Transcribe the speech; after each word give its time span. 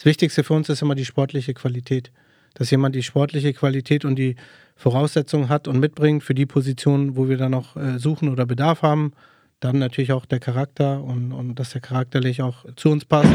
das 0.00 0.06
Wichtigste 0.06 0.44
für 0.44 0.54
uns 0.54 0.70
ist 0.70 0.80
immer 0.80 0.94
die 0.94 1.04
sportliche 1.04 1.52
Qualität. 1.52 2.10
Dass 2.54 2.70
jemand 2.70 2.94
die 2.94 3.02
sportliche 3.02 3.52
Qualität 3.52 4.06
und 4.06 4.16
die 4.16 4.34
Voraussetzungen 4.74 5.50
hat 5.50 5.68
und 5.68 5.78
mitbringt 5.78 6.24
für 6.24 6.32
die 6.32 6.46
Position, 6.46 7.16
wo 7.16 7.28
wir 7.28 7.36
dann 7.36 7.50
noch 7.50 7.76
äh, 7.76 7.98
suchen 7.98 8.30
oder 8.30 8.46
Bedarf 8.46 8.80
haben. 8.80 9.12
Dann 9.60 9.78
natürlich 9.78 10.12
auch 10.12 10.24
der 10.24 10.40
Charakter 10.40 11.04
und, 11.04 11.32
und 11.32 11.56
dass 11.56 11.72
der 11.72 11.82
charakterlich 11.82 12.40
auch 12.40 12.64
zu 12.76 12.88
uns 12.88 13.04
passt. 13.04 13.28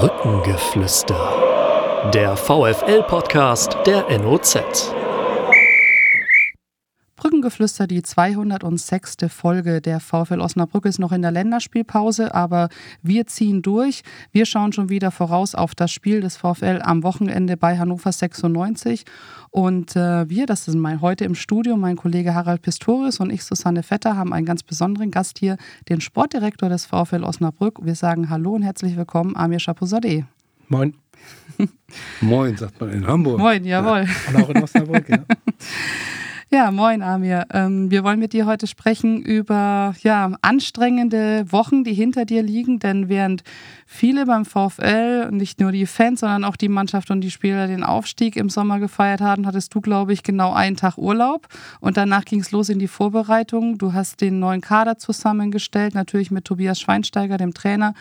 Brückengeflüster. 0.00 2.10
Der 2.12 2.36
VFL-Podcast 2.36 3.74
der 3.86 4.04
NOZ. 4.18 4.97
Brückengeflüster, 7.18 7.88
die 7.88 8.02
206. 8.02 9.16
Folge 9.28 9.80
der 9.80 9.98
VfL 9.98 10.40
Osnabrück 10.40 10.86
ist 10.86 11.00
noch 11.00 11.10
in 11.10 11.20
der 11.20 11.32
Länderspielpause, 11.32 12.32
aber 12.32 12.68
wir 13.02 13.26
ziehen 13.26 13.60
durch. 13.60 14.02
Wir 14.30 14.46
schauen 14.46 14.72
schon 14.72 14.88
wieder 14.88 15.10
voraus 15.10 15.56
auf 15.56 15.74
das 15.74 15.90
Spiel 15.90 16.20
des 16.20 16.36
VfL 16.36 16.80
am 16.80 17.02
Wochenende 17.02 17.56
bei 17.56 17.76
Hannover 17.76 18.12
96. 18.12 19.04
Und 19.50 19.96
äh, 19.96 20.30
wir, 20.30 20.46
das 20.46 20.66
sind 20.66 20.78
mein, 20.78 21.00
heute 21.00 21.24
im 21.24 21.34
Studio, 21.34 21.76
mein 21.76 21.96
Kollege 21.96 22.34
Harald 22.34 22.62
Pistorius 22.62 23.18
und 23.18 23.30
ich, 23.30 23.42
Susanne 23.42 23.82
Vetter, 23.82 24.16
haben 24.16 24.32
einen 24.32 24.46
ganz 24.46 24.62
besonderen 24.62 25.10
Gast 25.10 25.40
hier, 25.40 25.56
den 25.88 26.00
Sportdirektor 26.00 26.68
des 26.68 26.86
VfL 26.86 27.24
Osnabrück. 27.24 27.84
Wir 27.84 27.96
sagen 27.96 28.30
Hallo 28.30 28.52
und 28.52 28.62
herzlich 28.62 28.96
willkommen, 28.96 29.36
Amir 29.36 29.58
Chapouzadeh. 29.58 30.24
Moin. 30.68 30.94
Moin, 32.20 32.56
sagt 32.56 32.80
man 32.80 32.92
in 32.92 33.04
Hamburg. 33.04 33.40
Moin, 33.40 33.64
jawohl. 33.64 34.04
Ja. 34.04 34.28
Und 34.28 34.44
auch 34.44 34.50
in 34.50 34.62
Osnabrück, 34.62 35.08
ja. 35.08 35.18
Ja, 36.50 36.70
moin 36.70 37.02
Amir. 37.02 37.44
Ähm, 37.52 37.90
wir 37.90 38.04
wollen 38.04 38.18
mit 38.18 38.32
dir 38.32 38.46
heute 38.46 38.66
sprechen 38.66 39.20
über 39.20 39.94
ja, 40.02 40.32
anstrengende 40.40 41.44
Wochen, 41.52 41.84
die 41.84 41.92
hinter 41.92 42.24
dir 42.24 42.42
liegen, 42.42 42.78
denn 42.78 43.10
während 43.10 43.42
viele 43.84 44.24
beim 44.24 44.46
VfL, 44.46 45.30
nicht 45.30 45.60
nur 45.60 45.72
die 45.72 45.84
Fans, 45.84 46.20
sondern 46.20 46.44
auch 46.44 46.56
die 46.56 46.70
Mannschaft 46.70 47.10
und 47.10 47.20
die 47.20 47.30
Spieler 47.30 47.66
den 47.66 47.84
Aufstieg 47.84 48.34
im 48.34 48.48
Sommer 48.48 48.78
gefeiert 48.78 49.20
haben, 49.20 49.46
hattest 49.46 49.74
du, 49.74 49.82
glaube 49.82 50.14
ich, 50.14 50.22
genau 50.22 50.54
einen 50.54 50.76
Tag 50.76 50.96
Urlaub 50.96 51.48
und 51.80 51.98
danach 51.98 52.24
ging 52.24 52.40
es 52.40 52.50
los 52.50 52.70
in 52.70 52.78
die 52.78 52.88
Vorbereitung. 52.88 53.76
Du 53.76 53.92
hast 53.92 54.22
den 54.22 54.38
neuen 54.38 54.62
Kader 54.62 54.96
zusammengestellt, 54.96 55.94
natürlich 55.94 56.30
mit 56.30 56.46
Tobias 56.46 56.80
Schweinsteiger, 56.80 57.36
dem 57.36 57.52
Trainer. 57.52 57.92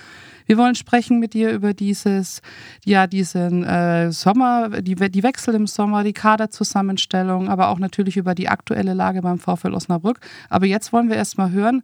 Wir 0.48 0.58
wollen 0.58 0.76
sprechen 0.76 1.20
mit 1.20 1.34
dir 1.34 1.52
über 1.52 1.73
dieses, 1.73 2.42
ja, 2.86 3.06
diesen 3.06 3.64
äh, 3.64 4.12
Sommer, 4.12 4.81
die, 4.81 4.95
die 4.95 5.23
Wechsel 5.23 5.53
im 5.53 5.67
Sommer, 5.67 6.03
die 6.03 6.14
Kaderzusammenstellung, 6.14 7.50
aber 7.50 7.67
auch 7.70 7.80
natürlich 7.80 8.17
über 8.17 8.34
die 8.34 8.48
aktuelle 8.50 8.94
Lage 8.94 9.22
beim 9.22 9.40
VfL 9.40 9.73
Osnabrück. 9.73 10.20
Aber 10.50 10.66
jetzt 10.66 10.92
wollen 10.94 11.09
wir 11.09 11.18
erst 11.18 11.38
mal 11.38 11.52
hören, 11.52 11.84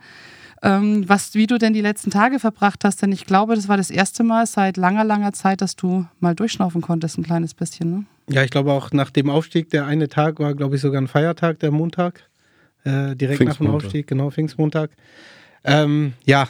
ähm, 0.64 1.08
was, 1.08 1.34
wie 1.36 1.46
du 1.46 1.58
denn 1.58 1.74
die 1.74 1.82
letzten 1.82 2.10
Tage 2.10 2.40
verbracht 2.40 2.86
hast, 2.86 3.02
denn 3.02 3.12
ich 3.12 3.26
glaube, 3.26 3.56
das 3.56 3.68
war 3.68 3.76
das 3.76 3.92
erste 3.92 4.24
Mal 4.24 4.48
seit 4.48 4.78
langer, 4.78 5.04
langer 5.04 5.34
Zeit, 5.34 5.62
dass 5.62 5.76
du 5.76 6.06
mal 6.22 6.34
durchschnaufen 6.34 6.82
konntest, 6.82 7.18
ein 7.18 7.24
kleines 7.24 7.54
bisschen. 7.54 7.92
Ne? 7.92 8.06
Ja, 8.30 8.44
ich 8.44 8.50
glaube 8.50 8.72
auch 8.72 8.92
nach 8.92 9.12
dem 9.12 9.30
Aufstieg, 9.30 9.70
der 9.72 9.86
eine 9.86 10.08
Tag 10.08 10.40
war, 10.40 10.54
glaube 10.54 10.78
ich, 10.78 10.82
sogar 10.82 11.02
ein 11.02 11.10
Feiertag, 11.10 11.60
der 11.60 11.72
Montag. 11.72 12.30
Äh, 12.86 13.16
direkt 13.16 13.42
nach 13.42 13.58
dem 13.58 13.68
Aufstieg, 13.68 14.08
genau, 14.08 14.30
Pfingstmontag. 14.30 14.92
Ähm, 15.64 16.14
ja, 16.26 16.48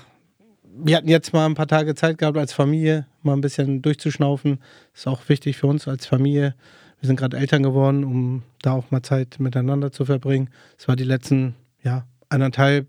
wir 0.75 0.97
hatten 0.97 1.07
jetzt 1.07 1.33
mal 1.33 1.45
ein 1.45 1.55
paar 1.55 1.67
Tage 1.67 1.95
Zeit 1.95 2.17
gehabt 2.17 2.38
als 2.38 2.53
Familie, 2.53 3.05
mal 3.21 3.33
ein 3.33 3.41
bisschen 3.41 3.81
durchzuschnaufen. 3.81 4.59
Ist 4.93 5.07
auch 5.07 5.27
wichtig 5.29 5.57
für 5.57 5.67
uns 5.67 5.88
als 5.88 6.05
Familie. 6.05 6.55
Wir 6.99 7.07
sind 7.07 7.17
gerade 7.17 7.38
Eltern 7.38 7.63
geworden, 7.63 8.03
um 8.03 8.43
da 8.61 8.73
auch 8.73 8.89
mal 8.91 9.03
Zeit 9.03 9.39
miteinander 9.39 9.91
zu 9.91 10.05
verbringen. 10.05 10.49
Es 10.77 10.88
war 10.88 10.95
die 10.95 11.03
letzten, 11.03 11.55
ja, 11.83 12.05
eineinhalb, 12.29 12.88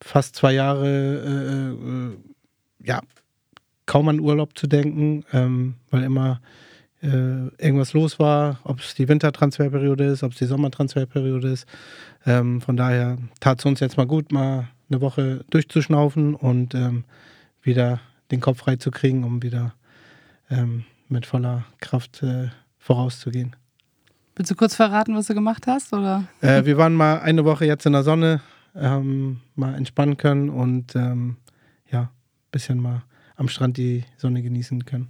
fast 0.00 0.36
zwei 0.36 0.52
Jahre, 0.54 0.88
äh, 0.88 2.84
äh, 2.84 2.86
ja, 2.86 3.00
kaum 3.86 4.08
an 4.08 4.20
Urlaub 4.20 4.58
zu 4.58 4.66
denken, 4.66 5.24
ähm, 5.32 5.74
weil 5.90 6.02
immer 6.02 6.40
äh, 7.02 7.48
irgendwas 7.58 7.92
los 7.92 8.18
war, 8.18 8.60
ob 8.64 8.80
es 8.80 8.94
die 8.94 9.08
Wintertransferperiode 9.08 10.04
ist, 10.04 10.22
ob 10.22 10.32
es 10.32 10.38
die 10.38 10.46
Sommertransferperiode 10.46 11.48
ist. 11.48 11.66
Ähm, 12.24 12.60
von 12.60 12.76
daher 12.76 13.18
tat 13.40 13.58
es 13.58 13.64
uns 13.66 13.80
jetzt 13.80 13.98
mal 13.98 14.06
gut, 14.06 14.32
mal 14.32 14.68
eine 14.94 15.00
Woche 15.00 15.44
durchzuschnaufen 15.50 16.34
und 16.34 16.74
ähm, 16.74 17.04
wieder 17.62 18.00
den 18.30 18.40
Kopf 18.40 18.58
frei 18.58 18.76
zu 18.76 18.90
kriegen, 18.90 19.24
um 19.24 19.42
wieder 19.42 19.74
ähm, 20.50 20.84
mit 21.08 21.26
voller 21.26 21.64
Kraft 21.80 22.22
äh, 22.22 22.48
vorauszugehen. 22.78 23.56
Willst 24.36 24.50
du 24.50 24.54
kurz 24.54 24.74
verraten, 24.74 25.14
was 25.16 25.26
du 25.26 25.34
gemacht 25.34 25.66
hast? 25.66 25.92
Oder? 25.92 26.24
Äh, 26.40 26.64
wir 26.64 26.76
waren 26.76 26.94
mal 26.94 27.20
eine 27.20 27.44
Woche 27.44 27.66
jetzt 27.66 27.86
in 27.86 27.92
der 27.92 28.02
Sonne, 28.02 28.40
ähm, 28.74 29.40
mal 29.54 29.74
entspannen 29.74 30.16
können 30.16 30.48
und 30.48 30.94
ähm, 30.96 31.36
ja, 31.90 32.02
ein 32.02 32.08
bisschen 32.52 32.80
mal 32.80 33.02
am 33.36 33.48
Strand 33.48 33.76
die 33.76 34.04
Sonne 34.16 34.42
genießen 34.42 34.84
können. 34.84 35.08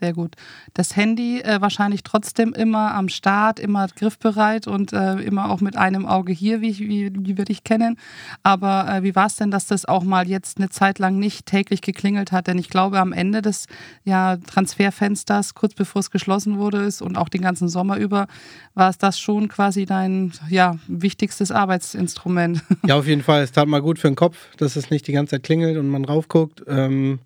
Sehr 0.00 0.12
gut. 0.12 0.34
Das 0.74 0.96
Handy 0.96 1.40
äh, 1.40 1.60
wahrscheinlich 1.60 2.02
trotzdem 2.02 2.52
immer 2.52 2.94
am 2.94 3.08
Start, 3.08 3.60
immer 3.60 3.86
griffbereit 3.86 4.66
und 4.66 4.92
äh, 4.92 5.20
immer 5.20 5.50
auch 5.50 5.60
mit 5.60 5.76
einem 5.76 6.04
Auge 6.04 6.32
hier, 6.32 6.60
wie, 6.60 6.76
wie, 6.78 7.12
wie 7.14 7.36
wir 7.36 7.44
dich 7.44 7.62
kennen. 7.62 7.96
Aber 8.42 8.88
äh, 8.88 9.02
wie 9.04 9.14
war 9.14 9.26
es 9.26 9.36
denn, 9.36 9.52
dass 9.52 9.66
das 9.66 9.84
auch 9.84 10.02
mal 10.02 10.26
jetzt 10.26 10.58
eine 10.58 10.68
Zeit 10.68 10.98
lang 10.98 11.20
nicht 11.20 11.46
täglich 11.46 11.80
geklingelt 11.80 12.32
hat? 12.32 12.48
Denn 12.48 12.58
ich 12.58 12.70
glaube, 12.70 12.98
am 12.98 13.12
Ende 13.12 13.40
des 13.40 13.66
ja, 14.02 14.36
Transferfensters, 14.36 15.54
kurz 15.54 15.74
bevor 15.74 16.00
es 16.00 16.10
geschlossen 16.10 16.58
wurde 16.58 16.78
ist 16.78 17.00
und 17.00 17.16
auch 17.16 17.28
den 17.28 17.42
ganzen 17.42 17.68
Sommer 17.68 17.96
über, 17.96 18.26
war 18.74 18.90
es 18.90 18.98
das 18.98 19.20
schon 19.20 19.46
quasi 19.46 19.86
dein 19.86 20.32
ja, 20.48 20.76
wichtigstes 20.88 21.52
Arbeitsinstrument. 21.52 22.62
Ja, 22.86 22.96
auf 22.96 23.06
jeden 23.06 23.22
Fall. 23.22 23.42
Es 23.42 23.52
tat 23.52 23.66
mal 23.66 23.80
gut 23.80 23.98
für 23.98 24.08
den 24.08 24.16
Kopf, 24.16 24.54
dass 24.56 24.76
es 24.76 24.90
nicht 24.90 25.06
die 25.06 25.12
ganze 25.12 25.36
Zeit 25.36 25.44
klingelt 25.44 25.78
und 25.78 25.88
man 25.88 26.04
raufguckt. 26.04 26.62
Ähm 26.66 27.20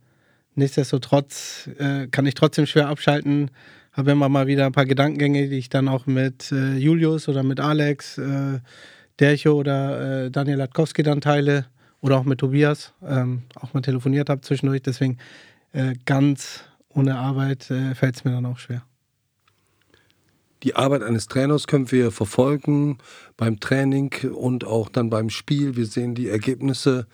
Nichtsdestotrotz 0.59 1.71
äh, 1.79 2.09
kann 2.09 2.27
ich 2.27 2.35
trotzdem 2.35 2.67
schwer 2.67 2.89
abschalten. 2.89 3.53
Habe 3.93 4.11
immer 4.11 4.29
mal 4.29 4.49
wieder 4.49 4.67
ein 4.67 4.73
paar 4.73 4.87
Gedankengänge, 4.87 5.49
die 5.49 5.57
ich 5.57 5.69
dann 5.69 5.87
auch 5.87 6.07
mit 6.07 6.51
äh, 6.51 6.75
Julius 6.77 7.29
oder 7.29 7.45
mit 7.45 7.61
Alex, 7.61 8.19
äh, 8.19 8.59
Dercho 9.21 9.53
oder 9.53 10.25
äh, 10.25 10.31
Daniel 10.33 10.57
Latkowski 10.57 11.05
dann 11.05 11.21
teile. 11.21 11.67
Oder 12.01 12.17
auch 12.17 12.25
mit 12.25 12.41
Tobias. 12.41 12.93
Ähm, 13.07 13.43
auch 13.55 13.73
mal 13.73 13.83
telefoniert 13.83 14.31
habe 14.31 14.41
zwischendurch. 14.41 14.83
Deswegen 14.83 15.19
äh, 15.73 15.95
ganz 16.07 16.65
ohne 16.89 17.17
Arbeit 17.17 17.71
äh, 17.71 17.95
fällt 17.95 18.17
es 18.17 18.25
mir 18.25 18.33
dann 18.33 18.47
auch 18.47 18.59
schwer. 18.59 18.83
Die 20.65 20.75
Arbeit 20.75 21.05
eines 21.05 21.29
Trainers 21.29 21.69
können 21.69 21.93
wir 21.93 22.11
verfolgen 22.11 22.99
beim 23.37 23.61
Training 23.61 24.13
und 24.35 24.65
auch 24.65 24.89
dann 24.89 25.09
beim 25.09 25.31
Spiel. 25.31 25.77
Wir 25.77 25.87
sehen 25.87 26.17
die 26.17 26.29
Ergebnisse 26.29 27.07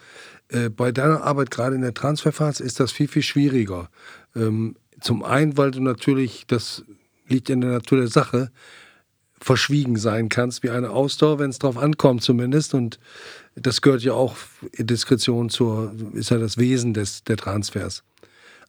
äh, 0.48 0.68
bei 0.68 0.92
deiner 0.92 1.22
Arbeit 1.22 1.50
gerade 1.50 1.74
in 1.74 1.82
der 1.82 1.94
Transferphase 1.94 2.62
ist 2.62 2.80
das 2.80 2.92
viel, 2.92 3.08
viel 3.08 3.22
schwieriger. 3.22 3.88
Ähm, 4.34 4.76
zum 5.00 5.22
einen, 5.22 5.56
weil 5.56 5.70
du 5.70 5.80
natürlich, 5.80 6.46
das 6.46 6.84
liegt 7.26 7.50
in 7.50 7.60
der 7.60 7.70
Natur 7.70 7.98
der 7.98 8.08
Sache, 8.08 8.50
verschwiegen 9.40 9.96
sein 9.96 10.30
kannst, 10.30 10.62
wie 10.62 10.70
eine 10.70 10.90
Ausdauer, 10.90 11.38
wenn 11.38 11.50
es 11.50 11.58
drauf 11.58 11.76
ankommt 11.76 12.22
zumindest. 12.22 12.72
Und 12.72 12.98
das 13.54 13.82
gehört 13.82 14.02
ja 14.02 14.14
auch 14.14 14.36
in 14.72 14.86
Diskretion 14.86 15.50
zur, 15.50 15.94
ist 16.14 16.30
ja 16.30 16.38
das 16.38 16.56
Wesen 16.56 16.94
des, 16.94 17.24
der 17.24 17.36
Transfers. 17.36 18.04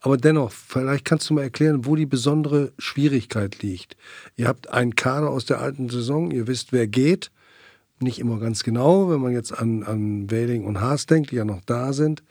Aber 0.02 0.18
dennoch, 0.18 0.52
vielleicht 0.52 1.06
kannst 1.06 1.30
du 1.30 1.34
mal 1.34 1.44
erklären, 1.44 1.86
wo 1.86 1.96
die 1.96 2.06
besondere 2.06 2.74
Schwierigkeit 2.78 3.64
liegt. 3.64 3.96
Ihr 4.36 4.48
habt 4.48 4.70
einen 4.70 4.96
Kader 4.96 5.30
aus 5.30 5.46
der 5.46 5.62
alten 5.62 5.90
Saison, 5.90 6.32
ihr 6.32 6.48
wisst, 6.48 6.74
wer 6.74 6.88
geht 6.88 7.32
nicht 8.00 8.20
immer 8.20 8.40
ganz 8.40 8.64
genau, 8.64 9.10
wenn 9.10 9.22
man 9.22 9.32
jetzt 9.32 9.52
an, 9.58 9.84
an 9.84 10.30
Weding 10.30 10.66
und 10.66 10.82
Haas 10.82 11.06
denkt, 11.06 11.32
die 11.32 11.36
ja 11.36 11.46
noch 11.46 11.62
da 11.66 11.94
sind. 11.94 12.24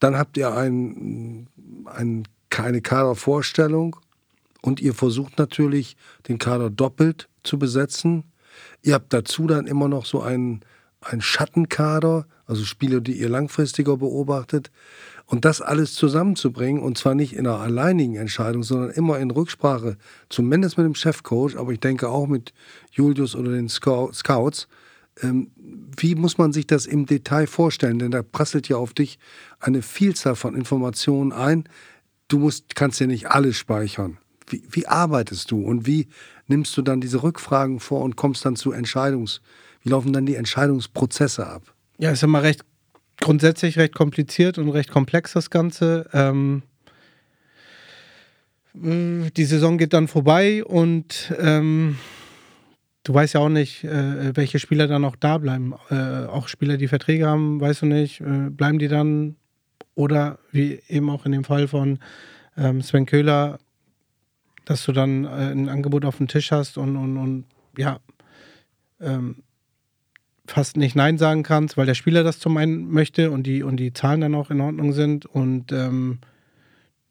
Dann 0.00 0.16
habt 0.16 0.36
ihr 0.36 0.52
ein, 0.54 1.48
ein, 1.86 2.24
keine 2.50 2.82
Kadervorstellung 2.82 3.96
und 4.62 4.80
ihr 4.80 4.94
versucht 4.94 5.38
natürlich, 5.38 5.96
den 6.28 6.38
Kader 6.38 6.70
doppelt 6.70 7.28
zu 7.44 7.58
besetzen. 7.58 8.24
Ihr 8.82 8.94
habt 8.94 9.12
dazu 9.12 9.46
dann 9.46 9.66
immer 9.66 9.88
noch 9.88 10.04
so 10.04 10.20
einen, 10.20 10.60
einen 11.00 11.20
Schattenkader, 11.20 12.26
also 12.46 12.64
Spiele, 12.64 13.00
die 13.00 13.18
ihr 13.18 13.28
langfristiger 13.28 13.96
beobachtet. 13.96 14.70
Und 15.24 15.44
das 15.44 15.60
alles 15.60 15.94
zusammenzubringen, 15.94 16.82
und 16.82 16.98
zwar 16.98 17.14
nicht 17.14 17.32
in 17.32 17.46
einer 17.46 17.58
alleinigen 17.58 18.14
Entscheidung, 18.14 18.62
sondern 18.62 18.90
immer 18.90 19.18
in 19.18 19.32
Rücksprache, 19.32 19.96
zumindest 20.28 20.78
mit 20.78 20.86
dem 20.86 20.94
Chefcoach, 20.94 21.56
aber 21.56 21.72
ich 21.72 21.80
denke 21.80 22.08
auch 22.08 22.28
mit 22.28 22.52
Julius 22.92 23.34
oder 23.34 23.50
den 23.50 23.68
Scouts, 23.68 24.68
wie 25.20 26.14
muss 26.14 26.38
man 26.38 26.52
sich 26.52 26.66
das 26.66 26.86
im 26.86 27.06
Detail 27.06 27.46
vorstellen? 27.46 27.98
Denn 27.98 28.10
da 28.10 28.22
prasselt 28.22 28.68
ja 28.68 28.76
auf 28.76 28.92
dich 28.92 29.18
eine 29.60 29.82
Vielzahl 29.82 30.36
von 30.36 30.54
Informationen 30.54 31.32
ein. 31.32 31.64
Du 32.28 32.38
musst, 32.38 32.74
kannst 32.74 33.00
ja 33.00 33.06
nicht 33.06 33.28
alles 33.28 33.56
speichern. 33.56 34.18
Wie, 34.48 34.62
wie 34.70 34.86
arbeitest 34.86 35.50
du 35.50 35.62
und 35.62 35.86
wie 35.86 36.08
nimmst 36.46 36.76
du 36.76 36.82
dann 36.82 37.00
diese 37.00 37.22
Rückfragen 37.22 37.80
vor 37.80 38.02
und 38.02 38.16
kommst 38.16 38.44
dann 38.44 38.56
zu 38.56 38.72
Entscheidungs... 38.72 39.40
Wie 39.82 39.90
laufen 39.90 40.12
dann 40.12 40.26
die 40.26 40.34
Entscheidungsprozesse 40.34 41.46
ab? 41.46 41.62
Ja, 41.98 42.10
ist 42.10 42.24
immer 42.24 42.42
recht 42.42 42.64
grundsätzlich 43.20 43.78
recht 43.78 43.94
kompliziert 43.94 44.58
und 44.58 44.68
recht 44.70 44.90
komplex 44.90 45.32
das 45.32 45.50
Ganze. 45.50 46.08
Ähm, 46.12 46.62
äh, 48.74 49.30
die 49.30 49.44
Saison 49.44 49.78
geht 49.78 49.92
dann 49.92 50.08
vorbei 50.08 50.64
und 50.64 51.32
ähm, 51.38 51.98
du 53.06 53.14
weißt 53.14 53.34
ja 53.34 53.40
auch 53.40 53.48
nicht, 53.48 53.84
äh, 53.84 54.36
welche 54.36 54.58
Spieler 54.58 54.88
dann 54.88 55.04
auch 55.04 55.16
da 55.16 55.38
bleiben. 55.38 55.74
Äh, 55.90 56.26
auch 56.26 56.48
Spieler, 56.48 56.76
die 56.76 56.88
Verträge 56.88 57.26
haben, 57.26 57.60
weißt 57.60 57.82
du 57.82 57.86
nicht, 57.86 58.20
äh, 58.20 58.50
bleiben 58.50 58.80
die 58.80 58.88
dann 58.88 59.36
oder 59.94 60.38
wie 60.50 60.80
eben 60.88 61.08
auch 61.08 61.24
in 61.24 61.32
dem 61.32 61.44
Fall 61.44 61.68
von 61.68 62.00
ähm, 62.56 62.82
Sven 62.82 63.06
Köhler, 63.06 63.58
dass 64.64 64.84
du 64.84 64.92
dann 64.92 65.24
äh, 65.24 65.28
ein 65.28 65.68
Angebot 65.68 66.04
auf 66.04 66.16
dem 66.16 66.26
Tisch 66.26 66.50
hast 66.50 66.78
und, 66.78 66.96
und, 66.96 67.16
und 67.16 67.44
ja, 67.78 68.00
ähm, 69.00 69.42
fast 70.48 70.76
nicht 70.76 70.96
Nein 70.96 71.16
sagen 71.16 71.44
kannst, 71.44 71.76
weil 71.76 71.86
der 71.86 71.94
Spieler 71.94 72.24
das 72.24 72.40
zum 72.40 72.56
einen 72.56 72.90
möchte 72.90 73.30
und 73.30 73.44
die, 73.44 73.62
und 73.62 73.76
die 73.76 73.92
Zahlen 73.92 74.20
dann 74.20 74.34
auch 74.34 74.50
in 74.50 74.60
Ordnung 74.60 74.92
sind 74.92 75.26
und 75.26 75.70
ähm, 75.70 76.18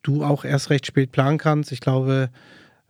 du 0.02 0.24
auch 0.26 0.44
erst 0.44 0.70
recht 0.70 0.86
spät 0.86 1.14
planen 1.14 1.38
kannst. 1.38 1.72
Ich 1.72 1.80
glaube, 1.80 2.30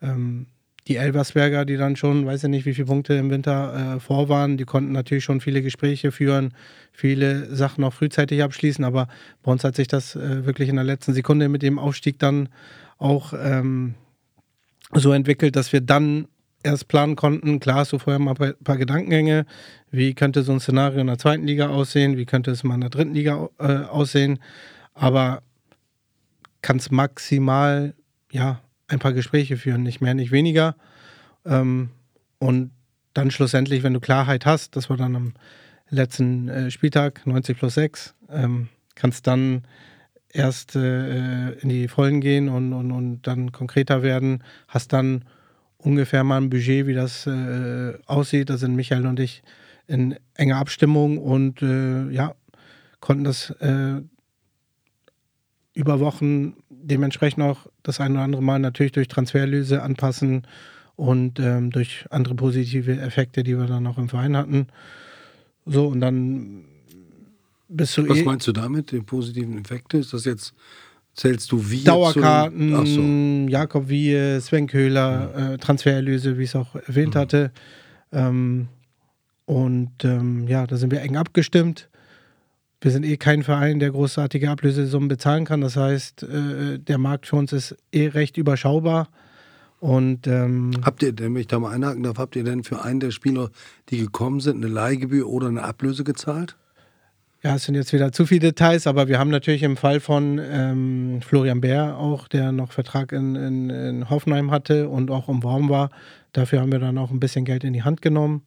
ähm, 0.01 0.47
die 0.87 0.97
Elversberger, 0.97 1.65
die 1.65 1.77
dann 1.77 1.95
schon, 1.95 2.25
weiß 2.25 2.43
ich 2.43 2.49
nicht, 2.49 2.65
wie 2.65 2.73
viele 2.73 2.85
Punkte 2.85 3.15
im 3.15 3.29
Winter 3.31 3.95
äh, 3.95 3.99
vor 3.99 4.29
waren, 4.29 4.57
die 4.57 4.65
konnten 4.65 4.91
natürlich 4.91 5.23
schon 5.23 5.41
viele 5.41 5.61
Gespräche 5.61 6.11
führen, 6.11 6.53
viele 6.91 7.53
Sachen 7.55 7.83
auch 7.83 7.93
frühzeitig 7.93 8.43
abschließen, 8.43 8.85
aber 8.85 9.07
bei 9.41 9.51
uns 9.51 9.63
hat 9.63 9.75
sich 9.75 9.87
das 9.87 10.15
äh, 10.15 10.45
wirklich 10.45 10.69
in 10.69 10.75
der 10.75 10.85
letzten 10.85 11.13
Sekunde 11.13 11.49
mit 11.49 11.63
dem 11.63 11.79
Aufstieg 11.79 12.19
dann 12.19 12.49
auch 12.97 13.33
ähm, 13.33 13.95
so 14.93 15.11
entwickelt, 15.11 15.55
dass 15.55 15.73
wir 15.73 15.81
dann 15.81 16.27
erst 16.63 16.87
planen 16.87 17.15
konnten. 17.15 17.59
Klar 17.59 17.77
hast 17.77 17.93
du 17.93 17.99
vorher 17.99 18.19
mal 18.19 18.35
ein 18.39 18.53
paar 18.63 18.77
Gedankengänge. 18.77 19.45
Wie 19.91 20.13
könnte 20.13 20.43
so 20.43 20.51
ein 20.51 20.59
Szenario 20.59 20.99
in 20.99 21.07
der 21.07 21.17
zweiten 21.17 21.45
Liga 21.45 21.69
aussehen? 21.69 22.17
Wie 22.17 22.25
könnte 22.25 22.51
es 22.51 22.63
mal 22.63 22.75
in 22.75 22.81
der 22.81 22.89
dritten 22.89 23.13
Liga 23.13 23.49
äh, 23.59 23.83
aussehen? 23.85 24.39
Aber 24.93 25.41
kannst 26.61 26.91
maximal, 26.91 27.93
ja, 28.31 28.61
ein 28.87 28.99
paar 28.99 29.13
Gespräche 29.13 29.57
führen, 29.57 29.83
nicht 29.83 30.01
mehr, 30.01 30.13
nicht 30.13 30.31
weniger. 30.31 30.75
Ähm, 31.45 31.89
und 32.39 32.71
dann 33.13 33.31
schlussendlich, 33.31 33.83
wenn 33.83 33.93
du 33.93 33.99
Klarheit 33.99 34.45
hast, 34.45 34.75
das 34.75 34.89
war 34.89 34.97
dann 34.97 35.15
am 35.15 35.33
letzten 35.89 36.47
äh, 36.49 36.71
Spieltag, 36.71 37.25
90 37.25 37.57
plus 37.57 37.75
6, 37.75 38.15
ähm, 38.29 38.67
kannst 38.95 39.27
dann 39.27 39.63
erst 40.29 40.75
äh, 40.75 41.51
in 41.51 41.69
die 41.69 41.87
Vollen 41.87 42.19
gehen 42.19 42.49
und, 42.49 42.73
und, 42.73 42.91
und 42.91 43.21
dann 43.23 43.51
konkreter 43.51 44.03
werden, 44.03 44.43
hast 44.67 44.91
dann 44.93 45.23
ungefähr 45.77 46.23
mal 46.23 46.37
ein 46.37 46.49
Budget, 46.49 46.87
wie 46.87 46.93
das 46.93 47.25
äh, 47.27 47.93
aussieht. 48.05 48.49
Da 48.49 48.57
sind 48.57 48.75
Michael 48.75 49.05
und 49.05 49.19
ich 49.19 49.43
in 49.87 50.17
enger 50.33 50.57
Abstimmung 50.57 51.19
und 51.19 51.61
äh, 51.61 52.09
ja, 52.09 52.35
konnten 52.99 53.23
das 53.23 53.51
äh, 53.61 54.01
über 55.75 55.99
Wochen 55.99 56.53
dementsprechend 56.69 57.43
auch 57.43 57.67
das 57.83 57.99
ein 57.99 58.13
oder 58.13 58.21
andere 58.21 58.41
Mal 58.41 58.59
natürlich 58.59 58.93
durch 58.93 59.07
Transferlöse 59.07 59.83
anpassen 59.83 60.47
und 60.95 61.39
ähm, 61.39 61.69
durch 61.71 62.05
andere 62.09 62.33
positive 62.35 62.97
Effekte, 62.99 63.43
die 63.43 63.57
wir 63.57 63.65
dann 63.65 63.85
auch 63.85 63.97
im 63.97 64.09
Verein 64.09 64.35
hatten. 64.37 64.67
So, 65.65 65.87
und 65.87 65.99
dann 65.99 66.63
bist 67.67 67.97
du 67.97 68.07
Was 68.07 68.19
eh 68.19 68.23
meinst 68.23 68.47
du 68.47 68.53
damit, 68.53 68.91
die 68.91 69.01
positiven 69.01 69.59
Effekte? 69.59 69.97
Ist 69.97 70.13
das 70.13 70.23
jetzt, 70.25 70.53
zählst 71.13 71.51
du 71.51 71.69
wie? 71.69 71.83
Dauerkarten, 71.83 72.85
so. 72.85 73.51
Jakob 73.51 73.89
Wie, 73.89 74.39
Sven 74.39 74.67
Köhler, 74.67 75.53
äh, 75.53 75.57
Transfererlöse, 75.57 76.37
wie 76.37 76.43
ich 76.43 76.49
es 76.49 76.55
auch 76.55 76.75
erwähnt 76.75 77.15
Mhm. 77.15 77.19
hatte. 77.19 77.51
Ähm, 78.13 78.67
und 79.45 79.91
ähm, 80.03 80.47
ja, 80.47 80.65
da 80.65 80.77
sind 80.77 80.91
wir 80.91 81.01
eng 81.01 81.17
abgestimmt. 81.17 81.89
Wir 82.85 82.91
sind 82.91 83.03
eh 83.03 83.17
kein 83.17 83.41
Verein, 83.41 83.79
der 83.79 83.89
großartige 83.89 84.47
Ablösesummen 84.47 85.07
bezahlen 85.07 85.43
kann. 85.43 85.59
Das 85.59 85.75
heißt, 85.75 86.21
äh, 86.21 86.77
der 86.77 86.99
Markt 86.99 87.25
für 87.25 87.35
uns 87.35 87.51
ist 87.51 87.75
eh 87.91 88.09
recht 88.09 88.37
überschaubar. 88.37 89.07
Und 89.79 90.27
ähm, 90.27 90.69
Habt 90.83 91.01
ihr 91.01 91.11
denn, 91.11 91.33
wenn 91.33 91.41
ich 91.41 91.47
da 91.47 91.57
mal 91.57 91.73
einhaken 91.73 92.03
darf, 92.03 92.19
habt 92.19 92.35
ihr 92.35 92.43
denn 92.43 92.63
für 92.63 92.83
einen 92.83 92.99
der 92.99 93.09
Spieler, 93.09 93.49
die 93.89 93.97
gekommen 93.97 94.39
sind, 94.39 94.63
eine 94.63 94.71
Leihgebühr 94.71 95.27
oder 95.27 95.47
eine 95.47 95.63
Ablöse 95.63 96.03
gezahlt? 96.03 96.57
Ja, 97.41 97.55
es 97.55 97.63
sind 97.63 97.73
jetzt 97.73 97.91
wieder 97.91 98.11
zu 98.11 98.27
viele 98.27 98.41
Details, 98.41 98.85
aber 98.85 99.07
wir 99.07 99.17
haben 99.17 99.31
natürlich 99.31 99.63
im 99.63 99.77
Fall 99.77 99.99
von 99.99 100.39
ähm, 100.39 101.21
Florian 101.25 101.61
Bär 101.61 101.97
auch, 101.97 102.27
der 102.27 102.51
noch 102.51 102.71
Vertrag 102.71 103.13
in, 103.13 103.33
in, 103.33 103.69
in 103.71 104.09
Hoffenheim 104.11 104.51
hatte 104.51 104.89
und 104.89 105.09
auch 105.09 105.27
Raum 105.27 105.69
war. 105.69 105.89
Dafür 106.33 106.61
haben 106.61 106.71
wir 106.71 106.77
dann 106.77 106.99
auch 106.99 107.09
ein 107.09 107.19
bisschen 107.19 107.45
Geld 107.45 107.63
in 107.63 107.73
die 107.73 107.81
Hand 107.81 108.03
genommen, 108.03 108.43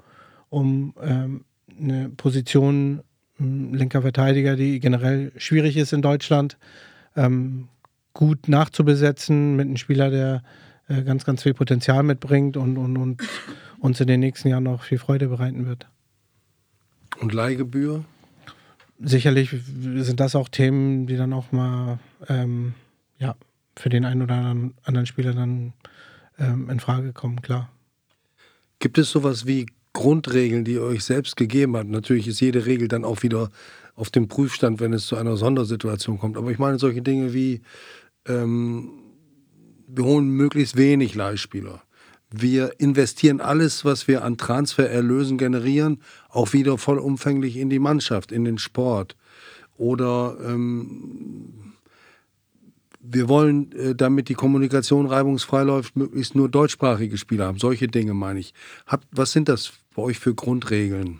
um 0.48 0.94
ähm, 1.02 1.44
eine 1.76 2.08
Position 2.10 3.02
linker 3.38 4.02
Verteidiger, 4.02 4.56
die 4.56 4.80
generell 4.80 5.32
schwierig 5.36 5.76
ist 5.76 5.92
in 5.92 6.02
Deutschland, 6.02 6.56
ähm, 7.16 7.68
gut 8.14 8.48
nachzubesetzen 8.48 9.56
mit 9.56 9.66
einem 9.66 9.76
Spieler, 9.76 10.10
der 10.10 10.42
äh, 10.88 11.02
ganz, 11.02 11.24
ganz 11.24 11.42
viel 11.42 11.54
Potenzial 11.54 12.02
mitbringt 12.02 12.56
und, 12.56 12.76
und, 12.76 12.96
und 12.96 13.22
uns 13.78 14.00
in 14.00 14.06
den 14.06 14.20
nächsten 14.20 14.48
Jahren 14.48 14.64
noch 14.64 14.82
viel 14.82 14.98
Freude 14.98 15.28
bereiten 15.28 15.66
wird. 15.66 15.86
Und 17.20 17.32
Leihgebühr? 17.32 18.04
sicherlich 18.98 19.54
sind 19.76 20.20
das 20.20 20.34
auch 20.34 20.48
Themen, 20.48 21.06
die 21.06 21.16
dann 21.16 21.32
auch 21.32 21.52
mal 21.52 21.98
ähm, 22.28 22.74
ja, 23.18 23.36
für 23.76 23.88
den 23.88 24.04
einen 24.04 24.22
oder 24.22 24.34
anderen, 24.34 25.06
Spieler 25.06 25.32
dann 25.32 25.72
ähm, 26.38 26.68
in 26.70 26.80
Frage 26.80 27.12
kommen, 27.12 27.42
klar. 27.42 27.70
Gibt 28.80 28.98
es 28.98 29.10
sowas 29.10 29.46
wie 29.46 29.66
Grundregeln, 29.98 30.64
die 30.64 30.74
ihr 30.74 30.82
euch 30.82 31.02
selbst 31.02 31.36
gegeben 31.36 31.76
habt? 31.76 31.90
Natürlich 31.90 32.28
ist 32.28 32.40
jede 32.40 32.66
Regel 32.66 32.86
dann 32.86 33.04
auch 33.04 33.24
wieder 33.24 33.50
auf 33.96 34.10
dem 34.10 34.28
Prüfstand, 34.28 34.78
wenn 34.78 34.92
es 34.92 35.06
zu 35.06 35.16
einer 35.16 35.36
Sondersituation 35.36 36.20
kommt. 36.20 36.36
Aber 36.36 36.52
ich 36.52 36.60
meine 36.60 36.78
solche 36.78 37.02
Dinge 37.02 37.34
wie, 37.34 37.62
ähm, 38.28 38.90
wir 39.88 40.04
holen 40.04 40.28
möglichst 40.28 40.76
wenig 40.76 41.16
Leihspieler. 41.16 41.82
Wir 42.30 42.78
investieren 42.78 43.40
alles, 43.40 43.84
was 43.84 44.06
wir 44.06 44.22
an 44.22 44.36
Transfererlösen 44.36 45.36
generieren, 45.36 46.00
auch 46.28 46.52
wieder 46.52 46.78
vollumfänglich 46.78 47.56
in 47.56 47.68
die 47.68 47.80
Mannschaft, 47.80 48.30
in 48.30 48.44
den 48.44 48.58
Sport. 48.58 49.16
Oder 49.78 50.36
ähm, 50.44 51.74
wir 53.00 53.28
wollen, 53.28 53.72
äh, 53.72 53.96
damit 53.96 54.28
die 54.28 54.34
Kommunikation 54.34 55.06
reibungsfrei 55.06 55.64
läuft, 55.64 55.96
möglichst 55.96 56.36
nur 56.36 56.48
deutschsprachige 56.48 57.18
Spieler 57.18 57.46
haben. 57.46 57.58
Solche 57.58 57.88
Dinge 57.88 58.14
meine 58.14 58.38
ich. 58.38 58.54
Habt, 58.86 59.08
was 59.10 59.32
sind 59.32 59.48
das 59.48 59.72
bei 59.98 60.04
euch 60.04 60.20
für 60.20 60.32
Grundregeln? 60.32 61.18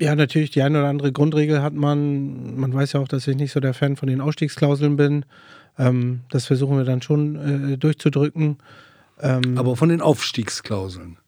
Ja, 0.00 0.16
natürlich, 0.16 0.50
die 0.50 0.60
eine 0.62 0.80
oder 0.80 0.88
andere 0.88 1.12
Grundregel 1.12 1.62
hat 1.62 1.74
man. 1.74 2.58
Man 2.58 2.74
weiß 2.74 2.94
ja 2.94 3.00
auch, 3.00 3.06
dass 3.06 3.26
ich 3.28 3.36
nicht 3.36 3.52
so 3.52 3.60
der 3.60 3.72
Fan 3.72 3.94
von 3.94 4.08
den 4.08 4.20
Ausstiegsklauseln 4.20 4.96
bin. 4.96 5.24
Ähm, 5.78 6.22
das 6.28 6.46
versuchen 6.46 6.76
wir 6.76 6.84
dann 6.84 7.02
schon 7.02 7.72
äh, 7.72 7.78
durchzudrücken. 7.78 8.58
Ähm, 9.20 9.56
Aber 9.56 9.76
von 9.76 9.88
den 9.90 10.00
Aufstiegsklauseln. 10.02 11.18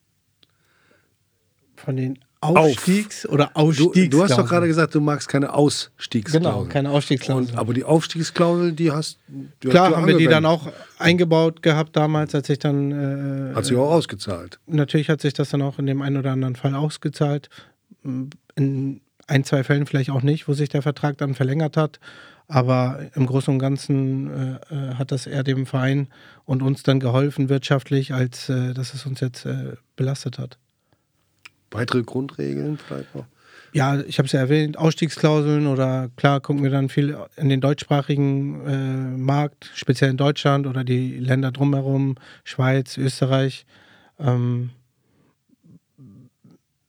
von 1.76 1.96
den 1.96 2.18
Aufstiegs- 2.40 3.28
oder 3.28 3.50
Du, 3.54 3.60
Ausstiegsklauseln. 3.60 4.10
du 4.10 4.22
hast 4.22 4.38
doch 4.38 4.48
gerade 4.48 4.66
gesagt, 4.68 4.94
du 4.94 5.00
magst 5.00 5.28
keine 5.28 5.52
Ausstiegsklausel. 5.52 6.40
Genau, 6.40 6.64
keine 6.64 6.90
Ausstiegsklauseln. 6.90 7.50
Und, 7.50 7.58
aber 7.58 7.74
die 7.74 7.82
Aufstiegsklausel, 7.84 8.72
die 8.72 8.92
hast 8.92 9.18
die 9.28 9.68
Klar 9.68 9.86
hast 9.86 9.92
du 9.92 9.96
haben 9.96 10.06
wir 10.06 10.16
die 10.18 10.26
dann 10.28 10.46
auch 10.46 10.68
eingebaut 10.98 11.62
gehabt 11.62 11.96
damals, 11.96 12.34
als 12.34 12.48
ich 12.48 12.58
dann 12.60 13.50
äh, 13.52 13.54
Hat 13.54 13.64
sich 13.64 13.76
auch 13.76 13.90
ausgezahlt. 13.90 14.60
natürlich 14.66 15.08
hat 15.08 15.20
sich 15.20 15.32
das 15.34 15.50
dann 15.50 15.62
auch 15.62 15.78
in 15.78 15.86
dem 15.86 16.00
einen 16.00 16.16
oder 16.16 16.30
anderen 16.32 16.54
Fall 16.54 16.74
ausgezahlt. 16.74 17.48
In 18.04 19.00
ein, 19.26 19.44
zwei 19.44 19.64
Fällen 19.64 19.86
vielleicht 19.86 20.10
auch 20.10 20.22
nicht, 20.22 20.46
wo 20.48 20.54
sich 20.54 20.68
der 20.68 20.82
Vertrag 20.82 21.18
dann 21.18 21.34
verlängert 21.34 21.76
hat. 21.76 21.98
Aber 22.50 23.00
im 23.14 23.26
Großen 23.26 23.52
und 23.52 23.58
Ganzen 23.58 24.30
äh, 24.30 24.74
äh, 24.74 24.94
hat 24.94 25.12
das 25.12 25.26
eher 25.26 25.42
dem 25.42 25.66
Verein 25.66 26.06
und 26.46 26.62
uns 26.62 26.82
dann 26.82 26.98
geholfen 26.98 27.50
wirtschaftlich, 27.50 28.14
als 28.14 28.48
äh, 28.48 28.72
dass 28.72 28.94
es 28.94 29.04
uns 29.04 29.20
jetzt 29.20 29.44
äh, 29.44 29.74
belastet 29.96 30.38
hat. 30.38 30.56
Weitere 31.70 32.02
Grundregeln 32.02 32.78
vielleicht 32.78 33.14
noch? 33.14 33.26
Ja, 33.72 34.00
ich 34.00 34.18
habe 34.18 34.26
es 34.26 34.32
ja 34.32 34.40
erwähnt, 34.40 34.78
Ausstiegsklauseln 34.78 35.66
oder 35.66 36.08
klar 36.16 36.40
gucken 36.40 36.62
wir 36.62 36.70
dann 36.70 36.88
viel 36.88 37.16
in 37.36 37.50
den 37.50 37.60
deutschsprachigen 37.60 38.66
äh, 38.66 39.18
Markt, 39.18 39.70
speziell 39.74 40.10
in 40.10 40.16
Deutschland 40.16 40.66
oder 40.66 40.84
die 40.84 41.18
Länder 41.18 41.52
drumherum, 41.52 42.16
Schweiz, 42.44 42.96
Österreich. 42.96 43.66
Ähm, 44.18 44.70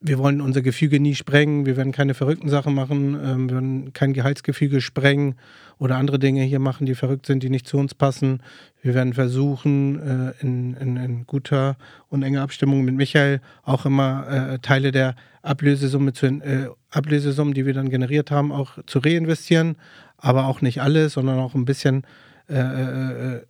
wir 0.01 0.18
wollen 0.18 0.39
unser 0.39 0.62
Gefüge 0.62 1.00
nie 1.00 1.15
sprengen, 1.15 1.65
wir 1.65 1.75
werden 1.75 1.91
keine 1.91 2.13
verrückten 2.13 2.48
Sachen 2.48 2.74
machen, 2.74 3.18
ähm, 3.22 3.50
wir 3.50 3.56
werden 3.56 3.94
kein 3.94 4.13
Gehaltsgefüge 4.13 4.79
sprengen 4.79 5.36
oder 5.77 5.98
andere 5.98 6.20
Dinge 6.20 6.44
hier 6.44 6.60
machen, 6.60 6.86
die 6.86 6.96
verrückt 6.96 7.25
sind, 7.25 7.44
die 7.44 7.50
nicht 7.50 7.68
zu 7.68 7.77
uns 7.77 7.94
passen. 7.94 8.41
Wir 8.82 8.94
werden 8.94 9.13
versuchen, 9.13 10.00
äh, 10.00 10.34
in, 10.41 10.74
in, 10.75 10.98
in 10.98 11.27
guter 11.27 11.77
und 12.08 12.24
enger 12.24 12.44
Abstimmung 12.44 12.86
mit 12.86 12.96
Michael 12.96 13.41
auch 13.63 13.86
immer 13.86 14.27
äh, 14.29 14.60
Teile 14.60 14.91
der 14.91 15.15
Ablösesumme 15.41 16.13
zu, 16.13 16.27
äh, 16.27 16.70
Ablösesummen, 16.91 17.53
die 17.53 17.65
wir 17.65 17.74
dann 17.74 17.89
generiert 17.89 18.32
haben, 18.32 18.53
auch 18.53 18.77
zu 18.86 19.00
reinvestieren, 19.00 19.75
aber 20.18 20.48
auch 20.48 20.62
nicht 20.62 20.82
alles, 20.82 21.13
sondern 21.13 21.39
auch 21.39 21.56
ein 21.56 21.65
bisschen 21.65 22.03
äh, 22.50 22.56
äh, 22.56 23.36
äh, 23.36 23.41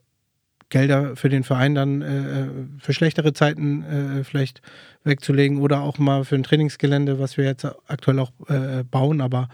Gelder 0.69 1.15
für 1.15 1.29
den 1.29 1.43
Verein 1.43 1.75
dann 1.75 2.01
äh, 2.01 2.47
für 2.79 2.93
schlechtere 2.93 3.33
Zeiten 3.33 3.83
äh, 3.83 4.23
vielleicht 4.23 4.61
wegzulegen 5.03 5.59
oder 5.59 5.81
auch 5.81 5.97
mal 5.97 6.23
für 6.25 6.35
ein 6.35 6.43
Trainingsgelände, 6.43 7.19
was 7.19 7.37
wir 7.37 7.45
jetzt 7.45 7.65
aktuell 7.87 8.19
auch 8.19 8.31
äh, 8.47 8.83
bauen, 8.83 9.21
aber 9.21 9.49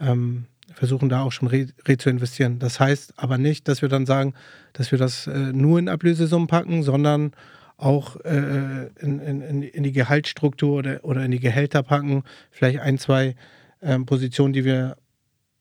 ähm, 0.00 0.44
versuchen 0.74 1.08
da 1.08 1.22
auch 1.22 1.32
schon 1.32 1.48
re, 1.48 1.68
re 1.86 1.96
zu 1.96 2.10
investieren. 2.10 2.58
Das 2.58 2.80
heißt 2.80 3.14
aber 3.16 3.38
nicht, 3.38 3.66
dass 3.68 3.82
wir 3.82 3.88
dann 3.88 4.06
sagen, 4.06 4.34
dass 4.74 4.92
wir 4.92 4.98
das 4.98 5.26
äh, 5.26 5.52
nur 5.52 5.78
in 5.78 5.88
Ablösesummen 5.88 6.48
packen, 6.48 6.82
sondern 6.82 7.32
auch 7.78 8.16
äh, 8.24 8.88
in, 9.00 9.20
in, 9.20 9.62
in 9.62 9.82
die 9.82 9.92
Gehaltsstruktur 9.92 10.78
oder, 10.78 11.04
oder 11.04 11.24
in 11.24 11.30
die 11.30 11.40
Gehälter 11.40 11.82
packen, 11.82 12.24
vielleicht 12.50 12.80
ein, 12.80 12.98
zwei 12.98 13.36
ähm, 13.80 14.04
Positionen, 14.04 14.52
die 14.52 14.64
wir 14.64 14.96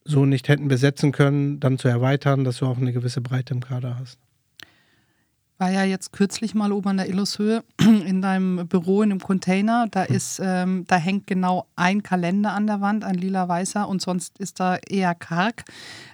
so 0.03 0.25
nicht 0.25 0.49
hätten 0.49 0.67
besetzen 0.67 1.11
können, 1.11 1.59
dann 1.59 1.77
zu 1.77 1.87
erweitern, 1.87 2.43
dass 2.43 2.57
du 2.57 2.65
auch 2.65 2.77
eine 2.77 2.93
gewisse 2.93 3.21
Breite 3.21 3.53
im 3.53 3.59
Kader 3.59 3.97
hast. 3.99 4.19
War 5.57 5.71
ja 5.71 5.83
jetzt 5.83 6.13
kürzlich 6.13 6.53
mal 6.53 6.71
oben 6.71 6.89
an 6.89 6.97
der 6.97 7.09
Illushöhe 7.09 7.63
in 7.79 8.21
deinem 8.21 8.67
Büro 8.67 9.01
in 9.01 9.11
einem 9.11 9.19
Container. 9.19 9.87
Da 9.89 10.05
hm. 10.05 10.15
ist, 10.15 10.39
ähm, 10.43 10.85
da 10.87 10.97
hängt 10.97 11.27
genau 11.27 11.67
ein 11.75 12.03
Kalender 12.03 12.53
an 12.53 12.67
der 12.67 12.81
Wand, 12.81 13.03
ein 13.03 13.15
lila-weißer, 13.15 13.87
und 13.87 14.01
sonst 14.01 14.37
ist 14.39 14.59
da 14.59 14.77
eher 14.87 15.15
karg. 15.15 15.63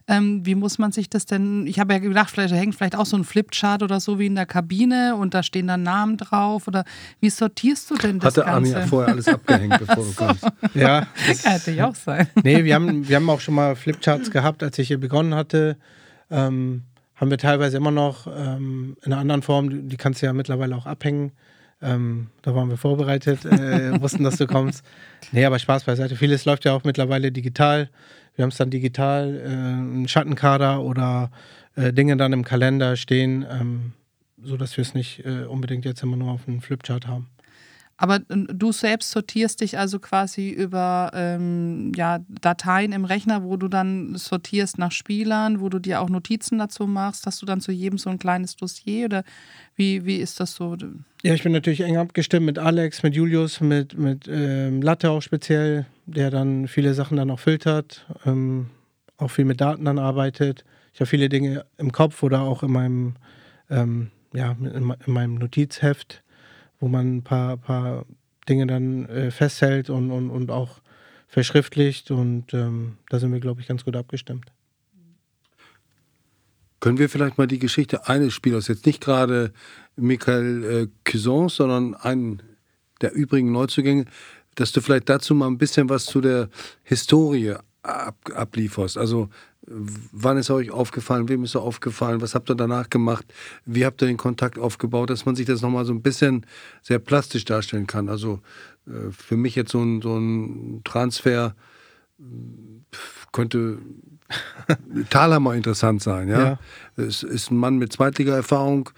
Ähm, 0.08 0.46
wie 0.46 0.56
muss 0.56 0.80
man 0.80 0.92
sich 0.92 1.10
das 1.10 1.26
denn? 1.26 1.68
Ich 1.68 1.80
habe 1.80 1.94
ja 1.94 2.00
gedacht, 2.00 2.30
vielleicht 2.30 2.54
hängt 2.54 2.76
vielleicht 2.76 2.96
auch 2.96 3.06
so 3.06 3.18
ein 3.18 3.24
Flipchart 3.24 3.84
oder 3.84 4.00
so 4.00 4.20
wie 4.20 4.28
in 4.28 4.36
der 4.36 4.46
Kabine 4.46 5.16
und 5.16 5.34
da 5.34 5.44
stehen 5.44 5.68
dann 5.68 5.84
Namen 5.84 6.18
drauf. 6.18 6.68
Oder 6.68 6.84
wie 7.20 7.30
sortierst 7.30 7.90
du 7.92 7.96
denn 7.96 8.20
das 8.20 8.38
Hatte 8.38 8.46
Ganze? 8.46 8.76
Armin 8.76 8.90
vorher 8.90 9.14
alles 9.14 9.28
abgehängt, 9.28 9.80
bevor 9.80 10.04
du 10.04 10.14
kommst. 10.14 10.46
Ja, 10.74 11.08
das 11.28 11.46
hätte 11.46 11.72
ich 11.72 11.82
auch 11.82 11.96
sein. 11.96 12.28
Nee, 12.44 12.64
wir 12.64 12.76
haben, 12.76 13.08
wir 13.08 13.18
haben 13.18 13.30
auch 13.30 13.40
schon 13.40 13.56
mal 13.56 13.76
Flipcharts 13.76 14.32
gehabt, 14.32 14.64
als 14.64 14.80
ich 14.80 14.88
hier 14.88 15.00
begonnen 15.00 15.36
hatte. 15.36 15.78
Ähm, 16.32 16.84
haben 17.24 17.32
wir 17.32 17.38
teilweise 17.38 17.78
immer 17.78 17.92
noch 17.92 18.28
ähm, 18.28 18.98
in 19.02 19.14
einer 19.14 19.22
anderen 19.22 19.44
Form, 19.44 19.88
die 19.88 19.96
kannst 19.96 20.22
du 20.22 20.26
ja 20.26 20.34
mittlerweile 20.34 20.76
auch 20.76 20.86
abhängen. 20.86 21.32
Ähm, 21.82 22.28
da 22.42 22.54
waren 22.54 22.70
wir 22.70 22.76
vorbereitet, 22.76 23.46
äh, 23.46 23.98
wussten, 24.02 24.26
dass 24.26 24.36
du 24.36 24.46
kommst. 24.46 24.84
Nee, 25.32 25.46
aber 25.46 25.58
Spaß 25.58 25.86
beiseite. 25.86 26.18
Vieles 26.18 26.44
läuft 26.44 26.66
ja 26.66 26.74
auch 26.74 26.84
mittlerweile 26.84 27.32
digital. 27.32 27.90
Wir 28.36 28.44
haben 28.44 28.50
es 28.50 28.58
dann 28.58 28.72
digital, 28.72 29.40
äh, 29.42 29.48
einen 29.48 30.10
Schattenkader 30.10 30.82
oder 30.82 31.32
äh, 31.78 31.94
Dinge 31.94 32.18
dann 32.18 32.34
im 32.34 32.44
Kalender 32.44 32.98
stehen, 32.98 33.46
ähm, 33.50 33.94
sodass 34.44 34.76
wir 34.76 34.82
es 34.82 34.94
nicht 34.94 35.26
äh, 35.26 35.46
unbedingt 35.46 35.86
jetzt 35.86 36.04
immer 36.04 36.18
nur 36.18 36.30
auf 36.30 36.46
einem 36.46 36.60
Flipchart 36.60 37.08
haben. 37.08 37.30
Aber 37.98 38.16
äh, 38.16 38.46
du 38.54 38.72
selbst 38.72 39.12
sortierst 39.12 39.62
dich 39.62 39.78
also 39.78 40.00
quasi 40.00 40.50
über 40.50 41.12
ähm, 41.14 41.92
ja, 41.96 42.20
Dateien 42.42 42.92
im 42.92 43.06
Rechner, 43.06 43.44
wo 43.44 43.58
du 43.58 43.68
dann 43.68 44.16
sortierst 44.16 44.78
nach 44.78 44.92
Spielern, 44.92 45.62
wo 45.62 45.70
du 45.70 45.80
dir 45.80 46.02
auch 46.02 46.10
Notizen 46.10 46.58
dazu 46.58 46.88
machst. 46.88 47.26
Hast 47.26 47.42
du 47.42 47.46
dann 47.46 47.62
zu 47.62 47.72
jedem 47.72 47.98
so 47.98 48.10
ein 48.10 48.20
kleines 48.20 48.56
Dossier 48.56 49.06
oder 49.06 49.24
wie, 49.76 50.06
wie 50.06 50.18
ist 50.18 50.40
das 50.40 50.56
so? 50.56 50.76
Ja, 51.24 51.34
ich 51.34 51.44
bin 51.44 51.52
natürlich 51.52 51.82
eng 51.82 51.98
abgestimmt 51.98 52.46
mit 52.46 52.60
Alex, 52.60 53.04
mit 53.04 53.16
Julius, 53.16 53.62
mit, 53.62 53.98
mit 53.98 54.28
ähm, 54.28 54.82
Latte 54.82 55.12
auch 55.12 55.22
speziell, 55.22 55.86
der 56.06 56.32
dann 56.32 56.68
viele 56.68 56.94
Sachen 56.94 57.18
dann 57.18 57.30
auch 57.30 57.40
filtert, 57.40 58.06
ähm, 58.26 58.70
auch 59.18 59.30
viel 59.30 59.46
mit 59.46 59.62
Daten 59.62 59.86
dann 59.86 60.00
arbeitet. 60.00 60.66
Ich 60.94 61.00
habe 61.00 61.08
viele 61.08 61.30
Dinge 61.30 61.66
im 61.78 61.92
Kopf 61.92 62.24
oder 62.24 62.42
auch 62.42 62.64
in 62.64 62.72
meinem, 62.72 63.16
ähm, 63.70 64.10
ja, 64.34 64.56
in, 64.60 64.96
in 65.06 65.14
meinem 65.14 65.36
Notizheft 65.36 66.23
wo 66.84 66.90
man 66.90 67.16
ein 67.16 67.24
paar, 67.24 67.56
paar 67.56 68.06
Dinge 68.50 68.68
dann 68.68 69.06
äh, 69.06 69.32
festhält 69.32 69.90
und, 69.90 70.12
und, 70.12 70.30
und 70.30 70.52
auch 70.52 70.82
verschriftlicht. 71.30 72.12
Und 72.12 72.54
ähm, 72.54 72.98
da 73.08 73.20
sind 73.20 73.32
wir, 73.32 73.40
glaube 73.40 73.62
ich, 73.62 73.68
ganz 73.68 73.86
gut 73.86 73.96
abgestimmt. 73.96 74.52
Können 76.82 76.98
wir 76.98 77.08
vielleicht 77.08 77.38
mal 77.38 77.48
die 77.48 77.60
Geschichte 77.60 78.10
eines 78.10 78.34
Spielers, 78.34 78.68
jetzt 78.68 78.86
nicht 78.86 79.00
gerade 79.00 79.54
Michael 79.96 80.64
äh, 80.64 80.88
Cuson, 81.10 81.48
sondern 81.48 81.96
einen 81.96 82.44
der 83.00 83.14
übrigen 83.14 83.54
Neuzugänge, 83.54 84.04
dass 84.56 84.74
du 84.74 84.82
vielleicht 84.82 85.08
dazu 85.08 85.34
mal 85.34 85.48
ein 85.48 85.58
bisschen 85.58 85.88
was 85.88 86.04
zu 86.04 86.20
der 86.20 86.50
Historie 86.84 87.54
ab, 87.84 88.18
ablieferst. 88.34 88.98
Also 88.98 89.30
Wann 89.66 90.38
ist 90.38 90.52
euch 90.52 90.72
aufgefallen? 90.72 91.30
Wem 91.30 91.46
ist 91.46 91.56
er 91.56 91.62
aufgefallen? 91.62 92.20
Was 92.22 92.36
habt 92.36 92.50
ihr 92.50 92.56
danach 92.56 92.90
gemacht? 92.90 93.26
Wie 93.66 93.86
habt 93.86 94.02
ihr 94.02 94.08
den 94.08 94.18
Kontakt 94.18 94.60
aufgebaut, 94.60 95.10
dass 95.10 95.26
man 95.26 95.36
sich 95.36 95.46
das 95.46 95.62
nochmal 95.62 95.86
so 95.86 95.94
ein 95.94 96.02
bisschen 96.02 96.46
sehr 96.82 97.00
plastisch 97.00 97.46
darstellen 97.46 97.88
kann? 97.88 98.10
Also 98.10 98.42
äh, 98.88 99.12
für 99.12 99.38
mich 99.38 99.56
jetzt 99.56 99.72
so 99.72 99.82
ein, 99.82 100.02
so 100.02 100.18
ein 100.18 100.82
Transfer 100.84 101.56
könnte 103.32 103.80
Thalhammer 105.10 105.56
interessant 105.56 106.04
sein. 106.04 106.28
Ja? 106.28 106.44
ja? 106.44 106.60
Es 106.98 107.24
ist 107.24 107.50
ein 107.50 107.58
Mann 107.58 107.78
mit 107.78 107.94
Zweitliga-Erfahrung, 107.94 108.90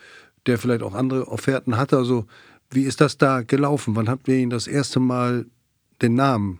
der 0.47 0.57
vielleicht 0.57 0.81
auch 0.81 0.95
andere 0.95 1.27
Offerten 1.27 1.77
hatte. 1.77 1.97
Also 1.97 2.25
wie 2.71 2.83
ist 2.83 3.01
das 3.01 3.19
da 3.19 3.43
gelaufen? 3.43 3.95
Wann 3.95 4.09
habt 4.09 4.27
ihr 4.27 4.37
ihn 4.37 4.49
das 4.49 4.65
erste 4.65 4.99
Mal 4.99 5.45
den 6.01 6.15
Namen 6.15 6.59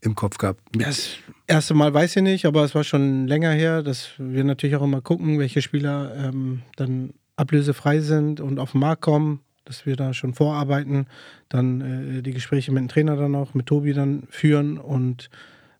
im 0.00 0.14
Kopf 0.14 0.38
gehabt? 0.38 0.60
Das 0.72 1.08
erste 1.46 1.74
Mal 1.74 1.92
weiß 1.92 2.16
ich 2.16 2.22
nicht, 2.22 2.46
aber 2.46 2.64
es 2.64 2.74
war 2.74 2.84
schon 2.84 3.26
länger 3.26 3.50
her, 3.52 3.82
dass 3.82 4.10
wir 4.18 4.44
natürlich 4.44 4.76
auch 4.76 4.82
immer 4.82 5.00
gucken, 5.00 5.38
welche 5.38 5.62
Spieler 5.62 6.12
ähm, 6.16 6.62
dann 6.76 7.14
ablösefrei 7.36 8.00
sind 8.00 8.40
und 8.40 8.58
auf 8.58 8.72
den 8.72 8.80
Markt 8.80 9.02
kommen, 9.02 9.40
dass 9.64 9.86
wir 9.86 9.96
da 9.96 10.14
schon 10.14 10.34
vorarbeiten, 10.34 11.06
dann 11.48 12.18
äh, 12.18 12.22
die 12.22 12.32
Gespräche 12.32 12.72
mit 12.72 12.80
dem 12.80 12.88
Trainer 12.88 13.16
dann 13.16 13.34
auch, 13.34 13.54
mit 13.54 13.66
Tobi 13.66 13.92
dann 13.92 14.24
führen 14.30 14.78
und 14.78 15.28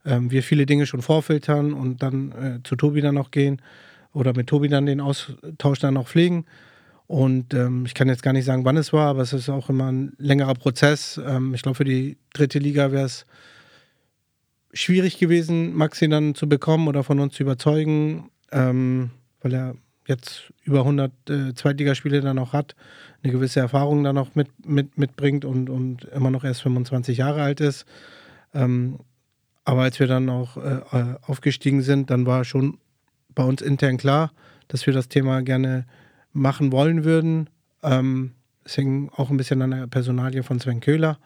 ähm, 0.04 0.30
wir 0.30 0.42
viele 0.42 0.66
Dinge 0.66 0.87
schon 0.87 1.02
vorfiltern 1.02 1.73
und 1.73 2.02
dann 2.02 2.32
äh, 2.32 2.62
zu 2.62 2.76
Tobi 2.76 3.00
dann 3.00 3.18
auch 3.18 3.30
gehen 3.30 3.61
oder 4.12 4.35
mit 4.35 4.49
Tobi 4.49 4.68
dann 4.68 4.87
den 4.87 5.00
Austausch 5.00 5.78
dann 5.78 5.96
auch 5.96 6.08
pflegen. 6.08 6.46
Und 7.06 7.54
ähm, 7.54 7.85
ich 7.87 7.94
kann 7.94 8.08
jetzt 8.08 8.23
gar 8.23 8.32
nicht 8.32 8.44
sagen, 8.44 8.64
wann 8.64 8.76
es 8.76 8.92
war, 8.92 9.08
aber 9.08 9.23
es 9.23 9.32
ist 9.32 9.49
auch 9.49 9.68
immer 9.68 9.92
ein 9.92 10.14
längerer 10.18 10.54
Prozess. 10.54 11.20
Ähm, 11.25 11.54
ich 11.54 11.62
glaube, 11.62 11.76
für 11.76 11.85
die 11.85 12.16
dritte 12.32 12.58
Liga 12.58 12.90
wäre 12.90 13.04
es 13.04 13.26
schwierig 14.76 15.18
gewesen, 15.18 15.75
Maxi 15.75 16.09
dann 16.09 16.35
zu 16.35 16.49
bekommen 16.49 16.87
oder 16.88 17.02
von 17.02 17.18
uns 17.18 17.35
zu 17.35 17.42
überzeugen, 17.42 18.30
ähm, 18.52 19.11
weil 19.40 19.54
er 19.54 19.75
jetzt 20.06 20.52
über 20.62 20.80
100 20.80 21.12
äh, 21.28 21.54
Zweitligaspiele 21.54 22.21
dann 22.21 22.38
auch 22.38 22.52
hat, 22.52 22.76
eine 23.23 23.33
gewisse 23.33 23.61
Erfahrung 23.61 24.04
dann 24.04 24.18
auch 24.18 24.35
mit, 24.35 24.49
mit, 24.66 24.99
mitbringt 24.99 25.45
und, 25.45 25.68
und 25.68 26.04
immer 26.04 26.30
noch 26.30 26.45
erst 26.45 26.62
25 26.62 27.18
Jahre 27.18 27.42
alt 27.42 27.61
ist. 27.61 27.87
Ähm, 28.54 29.00
aber 29.64 29.83
als 29.83 29.99
wir 29.99 30.06
dann 30.06 30.28
auch 30.28 30.56
äh, 30.56 30.80
aufgestiegen 31.23 31.83
sind, 31.83 32.11
dann 32.11 32.25
war 32.26 32.45
schon 32.45 32.78
bei 33.35 33.42
uns 33.42 33.62
intern 33.62 33.97
klar, 33.97 34.33
dass 34.68 34.87
wir 34.87 34.92
das 34.92 35.09
Thema 35.09 35.42
gerne 35.42 35.87
machen 36.33 36.71
wollen 36.71 37.04
würden. 37.04 37.50
Ähm, 37.83 38.33
es 38.64 38.75
hing 38.75 39.11
auch 39.16 39.30
ein 39.30 39.37
bisschen 39.37 39.62
an 39.62 39.73
der 39.73 39.87
Personalie 39.88 40.42
von 40.42 40.61
Sven 40.61 40.80
Köhler, 40.80 41.18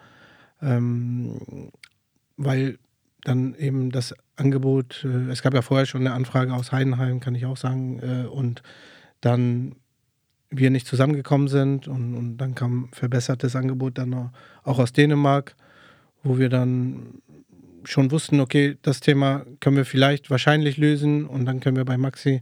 ähm, 0.61 1.71
weil 2.37 2.79
dann 3.23 3.55
eben 3.55 3.91
das 3.91 4.15
Angebot, 4.35 5.05
äh, 5.05 5.29
es 5.31 5.41
gab 5.41 5.53
ja 5.53 5.61
vorher 5.61 5.85
schon 5.85 6.01
eine 6.01 6.15
Anfrage 6.15 6.53
aus 6.53 6.71
Heidenheim, 6.71 7.19
kann 7.19 7.35
ich 7.35 7.45
auch 7.45 7.57
sagen, 7.57 7.99
äh, 7.99 8.27
und 8.27 8.63
dann 9.21 9.75
wir 10.49 10.69
nicht 10.69 10.87
zusammengekommen 10.87 11.47
sind 11.47 11.87
und, 11.87 12.15
und 12.15 12.37
dann 12.37 12.55
kam 12.55 12.89
verbessertes 12.91 13.55
Angebot 13.55 13.97
dann 13.97 14.31
auch 14.63 14.79
aus 14.79 14.91
Dänemark, 14.91 15.55
wo 16.23 16.37
wir 16.37 16.49
dann 16.49 17.21
schon 17.83 18.11
wussten, 18.11 18.39
okay, 18.39 18.77
das 18.81 18.99
Thema 18.99 19.45
können 19.59 19.77
wir 19.77 19.85
vielleicht 19.85 20.29
wahrscheinlich 20.29 20.77
lösen 20.77 21.25
und 21.25 21.45
dann 21.45 21.61
können 21.61 21.77
wir 21.77 21.85
bei 21.85 21.97
Maxi 21.97 22.41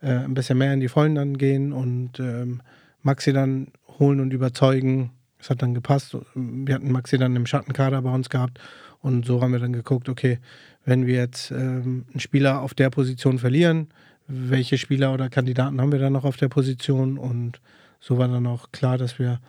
äh, 0.00 0.10
ein 0.10 0.34
bisschen 0.34 0.58
mehr 0.58 0.72
in 0.72 0.80
die 0.80 0.88
Vollen 0.88 1.14
dann 1.14 1.36
gehen 1.38 1.72
und 1.72 2.18
ähm, 2.18 2.62
Maxi 3.02 3.32
dann 3.32 3.68
holen 3.98 4.20
und 4.20 4.32
überzeugen. 4.32 5.10
Es 5.40 5.50
hat 5.50 5.62
dann 5.62 5.74
gepasst. 5.74 6.16
Wir 6.34 6.74
hatten 6.74 6.92
Maxi 6.92 7.18
dann 7.18 7.34
im 7.36 7.46
Schattenkader 7.46 8.02
bei 8.02 8.12
uns 8.12 8.28
gehabt 8.28 8.60
und 9.00 9.24
so 9.24 9.40
haben 9.40 9.52
wir 9.52 9.58
dann 9.58 9.72
geguckt, 9.72 10.08
okay, 10.08 10.38
wenn 10.84 11.06
wir 11.06 11.14
jetzt 11.14 11.50
ähm, 11.50 12.04
einen 12.10 12.20
Spieler 12.20 12.60
auf 12.60 12.74
der 12.74 12.90
Position 12.90 13.38
verlieren, 13.38 13.88
welche 14.26 14.78
Spieler 14.78 15.12
oder 15.12 15.28
Kandidaten 15.28 15.80
haben 15.80 15.92
wir 15.92 15.98
dann 15.98 16.12
noch 16.12 16.24
auf 16.24 16.36
der 16.36 16.48
Position? 16.48 17.18
Und 17.18 17.60
so 17.98 18.18
war 18.18 18.28
dann 18.28 18.46
auch 18.46 18.70
klar, 18.72 18.98
dass 18.98 19.18
wir 19.18 19.40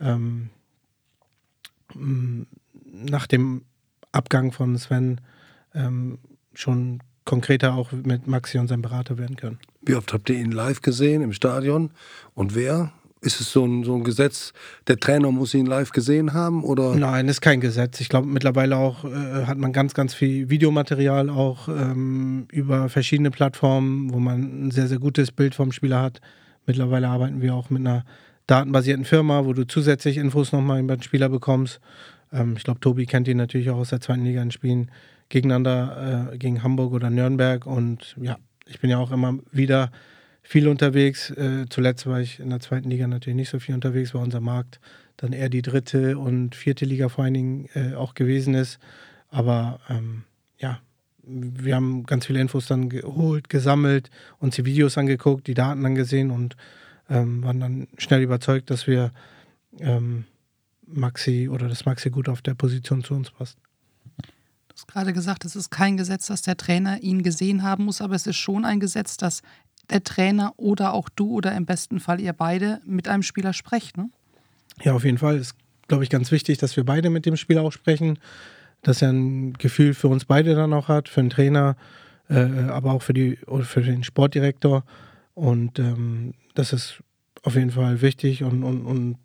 ähm, 0.00 0.50
nach 1.94 3.26
dem 3.26 3.62
Abgang 4.12 4.52
von 4.52 4.76
Sven 4.76 5.20
ähm, 5.74 6.18
schon 6.54 7.00
konkreter 7.24 7.74
auch 7.74 7.92
mit 7.92 8.26
Maxi 8.26 8.58
und 8.58 8.68
seinem 8.68 8.82
Berater 8.82 9.18
werden 9.18 9.36
können. 9.36 9.58
Wie 9.82 9.94
oft 9.94 10.12
habt 10.12 10.28
ihr 10.30 10.36
ihn 10.36 10.52
live 10.52 10.82
gesehen 10.82 11.22
im 11.22 11.32
Stadion 11.32 11.90
und 12.34 12.54
wer? 12.54 12.92
Ist 13.24 13.40
es 13.40 13.50
so 13.50 13.64
ein, 13.64 13.84
so 13.84 13.94
ein 13.94 14.04
Gesetz, 14.04 14.52
der 14.86 14.98
Trainer 14.98 15.30
muss 15.30 15.54
ihn 15.54 15.64
live 15.64 15.92
gesehen 15.92 16.34
haben? 16.34 16.62
Oder? 16.62 16.94
Nein, 16.94 17.26
ist 17.28 17.40
kein 17.40 17.60
Gesetz. 17.60 18.00
Ich 18.00 18.10
glaube, 18.10 18.28
mittlerweile 18.28 18.76
auch 18.76 19.04
äh, 19.04 19.46
hat 19.46 19.56
man 19.56 19.72
ganz, 19.72 19.94
ganz 19.94 20.12
viel 20.12 20.50
Videomaterial 20.50 21.30
auch 21.30 21.68
ähm, 21.68 22.46
über 22.52 22.90
verschiedene 22.90 23.30
Plattformen, 23.30 24.12
wo 24.12 24.18
man 24.18 24.66
ein 24.66 24.70
sehr, 24.72 24.88
sehr 24.88 24.98
gutes 24.98 25.32
Bild 25.32 25.54
vom 25.54 25.72
Spieler 25.72 26.02
hat. 26.02 26.20
Mittlerweile 26.66 27.08
arbeiten 27.08 27.40
wir 27.40 27.54
auch 27.54 27.70
mit 27.70 27.80
einer 27.80 28.04
datenbasierten 28.46 29.06
Firma, 29.06 29.46
wo 29.46 29.54
du 29.54 29.66
zusätzlich 29.66 30.18
Infos 30.18 30.52
nochmal 30.52 30.80
über 30.80 30.96
den 30.96 31.02
Spieler 31.02 31.30
bekommst. 31.30 31.80
Ähm, 32.30 32.54
ich 32.58 32.64
glaube, 32.64 32.80
Tobi 32.80 33.06
kennt 33.06 33.26
ihn 33.26 33.38
natürlich 33.38 33.70
auch 33.70 33.78
aus 33.78 33.88
der 33.88 34.02
zweiten 34.02 34.24
Liga 34.24 34.42
in 34.42 34.50
Spielen 34.50 34.90
gegeneinander, 35.30 36.30
äh, 36.32 36.38
gegen 36.38 36.62
Hamburg 36.62 36.92
oder 36.92 37.08
Nürnberg. 37.08 37.64
Und 37.64 38.16
ja, 38.20 38.36
ich 38.66 38.80
bin 38.80 38.90
ja 38.90 38.98
auch 38.98 39.12
immer 39.12 39.38
wieder 39.50 39.90
viel 40.44 40.68
unterwegs. 40.68 41.30
Äh, 41.30 41.66
zuletzt 41.68 42.06
war 42.06 42.20
ich 42.20 42.38
in 42.38 42.50
der 42.50 42.60
zweiten 42.60 42.90
Liga 42.90 43.08
natürlich 43.08 43.34
nicht 43.34 43.50
so 43.50 43.58
viel 43.58 43.74
unterwegs, 43.74 44.14
weil 44.14 44.22
unser 44.22 44.40
Markt 44.40 44.78
dann 45.16 45.32
eher 45.32 45.48
die 45.48 45.62
dritte 45.62 46.18
und 46.18 46.54
vierte 46.54 46.84
Liga 46.84 47.08
vor 47.08 47.24
allen 47.24 47.34
Dingen 47.34 47.68
äh, 47.74 47.94
auch 47.94 48.14
gewesen 48.14 48.54
ist. 48.54 48.78
Aber 49.30 49.80
ähm, 49.88 50.24
ja, 50.58 50.80
wir 51.22 51.74
haben 51.74 52.04
ganz 52.04 52.26
viele 52.26 52.40
Infos 52.40 52.66
dann 52.66 52.90
geholt, 52.90 53.48
gesammelt, 53.48 54.10
uns 54.38 54.56
die 54.56 54.64
Videos 54.64 54.98
angeguckt, 54.98 55.46
die 55.46 55.54
Daten 55.54 55.84
angesehen 55.86 56.30
und 56.30 56.56
ähm, 57.08 57.42
waren 57.42 57.60
dann 57.60 57.88
schnell 57.96 58.22
überzeugt, 58.22 58.70
dass 58.70 58.86
wir 58.86 59.12
ähm, 59.80 60.24
Maxi 60.86 61.48
oder 61.48 61.68
dass 61.68 61.86
Maxi 61.86 62.10
gut 62.10 62.28
auf 62.28 62.42
der 62.42 62.54
Position 62.54 63.02
zu 63.02 63.14
uns 63.14 63.30
passt. 63.30 63.56
Du 64.68 64.74
hast 64.74 64.88
gerade 64.88 65.12
gesagt, 65.12 65.44
es 65.44 65.56
ist 65.56 65.70
kein 65.70 65.96
Gesetz, 65.96 66.26
dass 66.26 66.42
der 66.42 66.56
Trainer 66.56 67.00
ihn 67.02 67.22
gesehen 67.22 67.62
haben 67.62 67.84
muss, 67.84 68.00
aber 68.00 68.14
es 68.14 68.26
ist 68.26 68.36
schon 68.36 68.64
ein 68.64 68.80
Gesetz, 68.80 69.16
dass 69.16 69.42
der 69.90 70.04
Trainer 70.04 70.54
oder 70.56 70.94
auch 70.94 71.08
du 71.08 71.32
oder 71.32 71.54
im 71.54 71.66
besten 71.66 72.00
Fall 72.00 72.20
ihr 72.20 72.32
beide 72.32 72.80
mit 72.84 73.08
einem 73.08 73.22
Spieler 73.22 73.52
sprecht. 73.52 73.96
Ne? 73.96 74.10
Ja, 74.82 74.94
auf 74.94 75.04
jeden 75.04 75.18
Fall. 75.18 75.36
Ist, 75.36 75.54
glaube 75.88 76.04
ich, 76.04 76.10
ganz 76.10 76.30
wichtig, 76.30 76.58
dass 76.58 76.76
wir 76.76 76.84
beide 76.84 77.10
mit 77.10 77.26
dem 77.26 77.36
Spieler 77.36 77.62
auch 77.62 77.72
sprechen, 77.72 78.18
dass 78.82 79.02
er 79.02 79.10
ein 79.10 79.54
Gefühl 79.54 79.94
für 79.94 80.08
uns 80.08 80.24
beide 80.24 80.54
dann 80.54 80.72
auch 80.72 80.88
hat, 80.88 81.08
für 81.08 81.20
den 81.20 81.30
Trainer, 81.30 81.76
äh, 82.28 82.44
aber 82.68 82.92
auch 82.92 83.02
für, 83.02 83.14
die, 83.14 83.38
für 83.62 83.82
den 83.82 84.04
Sportdirektor. 84.04 84.84
Und 85.34 85.78
ähm, 85.78 86.34
das 86.54 86.72
ist 86.72 87.02
auf 87.42 87.56
jeden 87.56 87.70
Fall 87.70 88.00
wichtig 88.00 88.42
und, 88.42 88.62
und, 88.62 88.86
und 88.86 89.18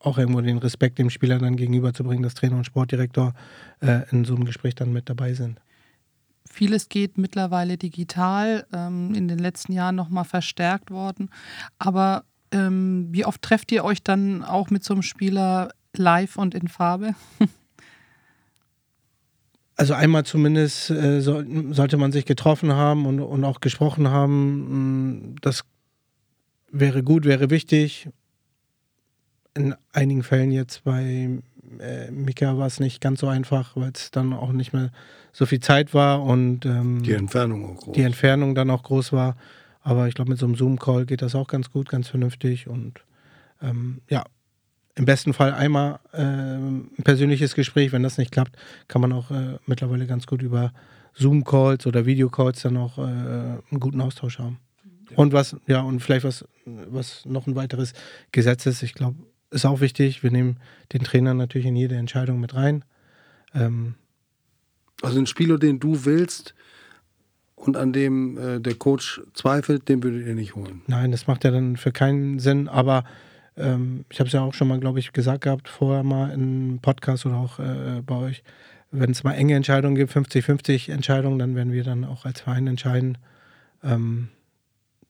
auch 0.00 0.18
irgendwo 0.18 0.40
den 0.40 0.58
Respekt 0.58 0.98
dem 0.98 1.10
Spieler 1.10 1.38
dann 1.38 1.56
gegenüberzubringen, 1.56 2.22
dass 2.22 2.34
Trainer 2.34 2.56
und 2.56 2.64
Sportdirektor 2.64 3.34
äh, 3.80 4.08
in 4.10 4.24
so 4.24 4.34
einem 4.34 4.44
Gespräch 4.44 4.74
dann 4.74 4.92
mit 4.92 5.08
dabei 5.08 5.34
sind. 5.34 5.60
Vieles 6.56 6.88
geht 6.88 7.18
mittlerweile 7.18 7.76
digital, 7.76 8.66
ähm, 8.72 9.12
in 9.14 9.28
den 9.28 9.38
letzten 9.38 9.72
Jahren 9.72 9.94
nochmal 9.94 10.24
verstärkt 10.24 10.90
worden. 10.90 11.28
Aber 11.78 12.24
ähm, 12.50 13.08
wie 13.10 13.26
oft 13.26 13.42
trefft 13.42 13.72
ihr 13.72 13.84
euch 13.84 14.02
dann 14.02 14.42
auch 14.42 14.70
mit 14.70 14.82
so 14.82 14.94
einem 14.94 15.02
Spieler 15.02 15.74
live 15.94 16.36
und 16.36 16.54
in 16.54 16.68
Farbe? 16.68 17.14
Also 19.78 19.92
einmal 19.92 20.24
zumindest 20.24 20.88
äh, 20.88 21.20
so, 21.20 21.44
sollte 21.74 21.98
man 21.98 22.10
sich 22.10 22.24
getroffen 22.24 22.72
haben 22.72 23.04
und, 23.04 23.20
und 23.20 23.44
auch 23.44 23.60
gesprochen 23.60 24.08
haben. 24.08 25.34
Mm, 25.34 25.36
das 25.42 25.66
wäre 26.72 27.02
gut, 27.02 27.26
wäre 27.26 27.50
wichtig. 27.50 28.08
In 29.52 29.74
einigen 29.92 30.22
Fällen 30.22 30.50
jetzt 30.50 30.82
bei 30.84 31.42
äh, 31.80 32.10
Mika 32.10 32.56
war 32.58 32.66
es 32.66 32.80
nicht 32.80 33.00
ganz 33.00 33.20
so 33.20 33.28
einfach, 33.28 33.76
weil 33.76 33.92
es 33.94 34.10
dann 34.10 34.32
auch 34.32 34.52
nicht 34.52 34.72
mehr 34.72 34.90
so 35.32 35.46
viel 35.46 35.60
Zeit 35.60 35.94
war 35.94 36.22
und 36.22 36.64
ähm, 36.66 37.02
die 37.02 37.12
Entfernung 37.12 37.76
auch 37.76 37.80
groß. 37.80 37.94
Die 37.94 38.02
Entfernung 38.02 38.54
dann 38.54 38.70
auch 38.70 38.82
groß 38.82 39.12
war. 39.12 39.36
Aber 39.82 40.08
ich 40.08 40.14
glaube, 40.14 40.30
mit 40.30 40.38
so 40.38 40.46
einem 40.46 40.56
Zoom-Call 40.56 41.06
geht 41.06 41.22
das 41.22 41.36
auch 41.36 41.46
ganz 41.46 41.70
gut, 41.70 41.88
ganz 41.88 42.08
vernünftig 42.08 42.66
und 42.66 43.04
ähm, 43.62 44.00
ja, 44.08 44.24
im 44.96 45.04
besten 45.04 45.32
Fall 45.32 45.54
einmal 45.54 46.00
äh, 46.12 46.22
ein 46.22 46.90
persönliches 47.04 47.54
Gespräch. 47.54 47.92
Wenn 47.92 48.02
das 48.02 48.18
nicht 48.18 48.32
klappt, 48.32 48.56
kann 48.88 49.00
man 49.00 49.12
auch 49.12 49.30
äh, 49.30 49.58
mittlerweile 49.66 50.06
ganz 50.06 50.26
gut 50.26 50.42
über 50.42 50.72
Zoom-Calls 51.14 51.86
oder 51.86 52.04
Videocalls 52.04 52.62
dann 52.62 52.76
auch 52.78 52.98
äh, 52.98 53.02
einen 53.02 53.78
guten 53.78 54.00
Austausch 54.00 54.38
haben. 54.38 54.58
Ja. 55.10 55.18
Und 55.18 55.32
was, 55.32 55.56
ja, 55.66 55.82
und 55.82 56.00
vielleicht 56.00 56.24
was, 56.24 56.46
was 56.64 57.24
noch 57.24 57.46
ein 57.46 57.54
weiteres 57.54 57.92
Gesetz 58.32 58.66
ist, 58.66 58.82
ich 58.82 58.94
glaube, 58.94 59.18
ist 59.50 59.64
auch 59.64 59.80
wichtig. 59.80 60.22
Wir 60.22 60.30
nehmen 60.30 60.58
den 60.92 61.02
Trainer 61.02 61.34
natürlich 61.34 61.66
in 61.66 61.76
jede 61.76 61.96
Entscheidung 61.96 62.40
mit 62.40 62.54
rein. 62.54 62.84
Ähm, 63.54 63.94
also 65.02 65.18
ein 65.18 65.26
Spieler, 65.26 65.58
den 65.58 65.78
du 65.80 66.04
willst 66.04 66.54
und 67.54 67.76
an 67.76 67.92
dem 67.92 68.38
äh, 68.38 68.60
der 68.60 68.74
Coach 68.74 69.20
zweifelt, 69.34 69.88
den 69.88 70.02
würdet 70.02 70.26
ihr 70.26 70.34
nicht 70.34 70.54
holen. 70.54 70.82
Nein, 70.86 71.10
das 71.10 71.26
macht 71.26 71.44
ja 71.44 71.50
dann 71.50 71.76
für 71.76 71.92
keinen 71.92 72.38
Sinn, 72.38 72.68
aber 72.68 73.04
ähm, 73.56 74.04
ich 74.10 74.20
habe 74.20 74.28
es 74.28 74.32
ja 74.32 74.42
auch 74.42 74.54
schon 74.54 74.68
mal, 74.68 74.80
glaube 74.80 74.98
ich, 74.98 75.12
gesagt 75.12 75.44
gehabt, 75.44 75.68
vorher 75.68 76.02
mal 76.02 76.30
in 76.30 76.78
Podcast 76.80 77.26
oder 77.26 77.36
auch 77.36 77.58
äh, 77.58 78.02
bei 78.04 78.16
euch, 78.16 78.42
wenn 78.90 79.10
es 79.10 79.24
mal 79.24 79.32
enge 79.32 79.54
Entscheidungen 79.54 79.96
gibt, 79.96 80.12
50-50 80.12 80.92
Entscheidungen, 80.92 81.38
dann 81.38 81.54
werden 81.56 81.72
wir 81.72 81.84
dann 81.84 82.04
auch 82.04 82.24
als 82.24 82.40
Verein 82.42 82.66
entscheiden. 82.66 83.18
Ähm, 83.82 84.28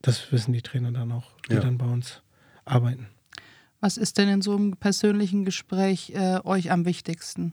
das 0.03 0.31
wissen 0.33 0.53
die 0.53 0.63
Trainer 0.63 0.93
dann 0.93 1.13
auch, 1.13 1.33
die 1.49 1.55
ja. 1.55 1.61
dann 1.61 1.79
bei 1.79 1.87
uns 1.87 2.23
arbeiten. 2.65 3.09
Was 3.81 3.97
ist 3.97 4.19
denn 4.19 4.29
in 4.29 4.43
so 4.43 4.57
einem 4.57 4.77
persönlichen 4.77 5.45
Gespräch 5.45 6.13
äh, 6.15 6.41
euch 6.45 6.71
am 6.71 6.85
wichtigsten? 6.85 7.53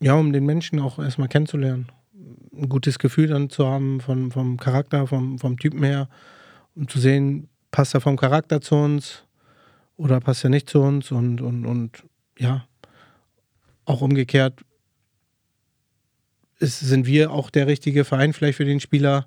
Ja, 0.00 0.14
um 0.14 0.32
den 0.32 0.44
Menschen 0.44 0.80
auch 0.80 0.98
erstmal 0.98 1.28
kennenzulernen. 1.28 1.88
Ein 2.56 2.68
gutes 2.68 2.98
Gefühl 2.98 3.28
dann 3.28 3.50
zu 3.50 3.66
haben 3.66 4.00
von, 4.00 4.30
vom 4.30 4.58
Charakter, 4.58 5.06
vom, 5.06 5.38
vom 5.38 5.58
Typen 5.58 5.82
her, 5.82 6.08
um 6.74 6.88
zu 6.88 6.98
sehen, 6.98 7.48
passt 7.70 7.94
er 7.94 8.00
vom 8.00 8.16
Charakter 8.16 8.60
zu 8.60 8.76
uns, 8.76 9.24
oder 9.96 10.20
passt 10.20 10.44
er 10.44 10.50
nicht 10.50 10.68
zu 10.68 10.80
uns 10.80 11.10
und, 11.10 11.40
und, 11.40 11.66
und 11.66 12.04
ja, 12.38 12.66
auch 13.84 14.00
umgekehrt 14.00 14.64
ist, 16.58 16.80
sind 16.80 17.06
wir 17.06 17.30
auch 17.30 17.50
der 17.50 17.66
richtige 17.66 18.04
Verein 18.04 18.32
vielleicht 18.32 18.56
für 18.56 18.64
den 18.64 18.80
Spieler, 18.80 19.26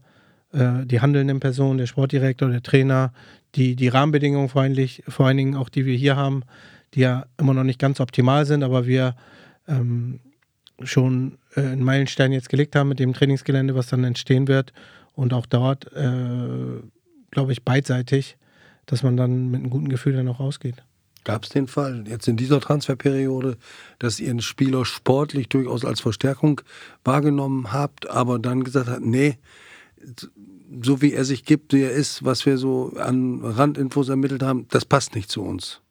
äh, 0.51 0.85
die 0.85 1.01
handelnden 1.01 1.39
Personen, 1.39 1.77
der 1.77 1.85
Sportdirektor, 1.85 2.49
der 2.49 2.63
Trainer, 2.63 3.13
die, 3.55 3.75
die 3.75 3.87
Rahmenbedingungen 3.87 4.49
vor, 4.49 4.61
eigentlich, 4.61 5.03
vor 5.07 5.27
allen 5.27 5.37
Dingen 5.37 5.55
auch, 5.55 5.69
die 5.69 5.85
wir 5.85 5.95
hier 5.95 6.15
haben, 6.15 6.43
die 6.93 7.01
ja 7.01 7.25
immer 7.37 7.53
noch 7.53 7.63
nicht 7.63 7.79
ganz 7.79 7.99
optimal 7.99 8.45
sind, 8.45 8.63
aber 8.63 8.85
wir 8.85 9.15
ähm, 9.67 10.19
schon 10.83 11.37
äh, 11.55 11.61
einen 11.61 11.83
Meilenstein 11.83 12.31
jetzt 12.31 12.49
gelegt 12.49 12.75
haben 12.75 12.89
mit 12.89 12.99
dem 12.99 13.13
Trainingsgelände, 13.13 13.75
was 13.75 13.87
dann 13.87 14.03
entstehen 14.03 14.47
wird 14.47 14.73
und 15.13 15.33
auch 15.33 15.45
dort, 15.45 15.91
äh, 15.93 16.81
glaube 17.31 17.51
ich, 17.51 17.63
beidseitig 17.63 18.37
dass 18.87 19.03
man 19.03 19.15
dann 19.15 19.51
mit 19.51 19.59
einem 19.59 19.69
guten 19.69 19.89
Gefühl 19.89 20.13
dann 20.13 20.27
auch 20.27 20.39
rausgeht. 20.39 20.83
Gab 21.23 21.43
es 21.43 21.49
den 21.49 21.67
Fall 21.67 22.05
jetzt 22.07 22.27
in 22.27 22.37
dieser 22.37 22.61
Transferperiode, 22.61 23.57
dass 23.99 24.19
ihr 24.19 24.29
einen 24.29 24.41
Spieler 24.41 24.85
sportlich 24.85 25.49
durchaus 25.49 25.85
als 25.85 25.99
Verstärkung 25.99 26.61
wahrgenommen 27.03 27.73
habt, 27.73 28.09
aber 28.09 28.39
dann 28.39 28.63
gesagt 28.63 28.87
habt, 28.87 29.05
nee, 29.05 29.37
so 30.81 31.01
wie 31.01 31.13
er 31.13 31.25
sich 31.25 31.45
gibt, 31.45 31.73
wie 31.73 31.81
er 31.81 31.91
ist, 31.91 32.23
was 32.23 32.45
wir 32.45 32.57
so 32.57 32.93
an 32.97 33.41
Randinfos 33.43 34.09
ermittelt 34.09 34.43
haben, 34.43 34.67
das 34.69 34.85
passt 34.85 35.15
nicht 35.15 35.29
zu 35.29 35.43
uns? 35.43 35.81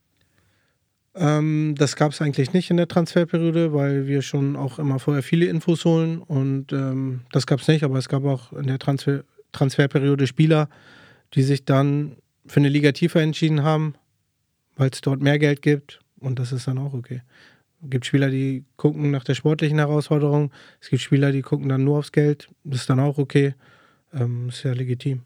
Ähm, 1.15 1.75
das 1.79 1.97
gab 1.97 2.13
es 2.13 2.21
eigentlich 2.21 2.53
nicht 2.53 2.71
in 2.71 2.77
der 2.77 2.89
Transferperiode, 2.89 3.73
weil 3.73 4.07
wir 4.07 4.21
schon 4.21 4.55
auch 4.55 4.79
immer 4.79 4.99
vorher 4.99 5.23
viele 5.23 5.47
Infos 5.47 5.85
holen 5.87 6.19
und 6.19 6.73
ähm, 6.73 7.23
das 7.33 7.47
gab 7.47 7.61
es 7.61 7.69
nicht, 7.69 7.85
aber 7.85 7.97
es 7.97 8.09
gab 8.09 8.25
auch 8.25 8.53
in 8.53 8.67
der 8.67 8.79
Transfer 8.79 9.25
Transferperiode 9.53 10.27
Spieler, 10.27 10.69
die 11.33 11.43
sich 11.43 11.65
dann 11.65 12.17
für 12.47 12.61
eine 12.61 12.69
Liga 12.69 12.93
tiefer 12.93 13.23
entschieden 13.23 13.63
haben, 13.63 13.95
weil 14.77 14.91
es 14.91 15.01
dort 15.01 15.23
mehr 15.23 15.39
Geld 15.39 15.63
gibt 15.63 16.01
und 16.21 16.39
das 16.39 16.53
ist 16.53 16.69
dann 16.69 16.77
auch 16.77 16.93
okay. 16.93 17.23
Es 17.83 17.89
gibt 17.89 18.05
Spieler, 18.05 18.29
die 18.29 18.65
gucken 18.77 19.11
nach 19.11 19.25
der 19.25 19.35
sportlichen 19.35 19.79
Herausforderung, 19.79 20.51
es 20.83 20.91
gibt 20.91 21.01
Spieler, 21.01 21.33
die 21.33 21.41
gucken 21.41 21.71
dann 21.71 21.85
nur 21.85 21.99
aufs 21.99 22.13
Geld, 22.13 22.49
das 22.65 22.81
ist 22.81 22.91
dann 22.91 23.01
auch 23.01 23.17
okay, 23.17 23.55
ähm, 24.13 24.51
ja 24.63 24.73
legitim. 24.73 25.23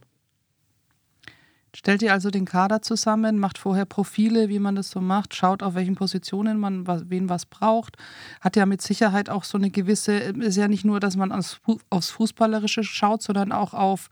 Stellt 1.74 2.02
ihr 2.02 2.12
also 2.12 2.30
den 2.30 2.46
Kader 2.46 2.82
zusammen, 2.82 3.38
macht 3.38 3.56
vorher 3.56 3.84
Profile, 3.84 4.48
wie 4.48 4.58
man 4.58 4.74
das 4.74 4.90
so 4.90 5.00
macht, 5.00 5.36
schaut, 5.36 5.62
auf 5.62 5.76
welchen 5.76 5.94
Positionen 5.94 6.58
man 6.58 6.84
wen 7.08 7.28
was 7.28 7.46
braucht. 7.46 7.96
Hat 8.40 8.56
ja 8.56 8.66
mit 8.66 8.82
Sicherheit 8.82 9.30
auch 9.30 9.44
so 9.44 9.56
eine 9.56 9.70
gewisse, 9.70 10.14
ist 10.14 10.56
ja 10.56 10.66
nicht 10.66 10.84
nur, 10.84 10.98
dass 10.98 11.16
man 11.16 11.30
aufs 11.30 12.10
Fußballerische 12.10 12.82
schaut, 12.82 13.22
sondern 13.22 13.52
auch 13.52 13.72
auf 13.72 14.10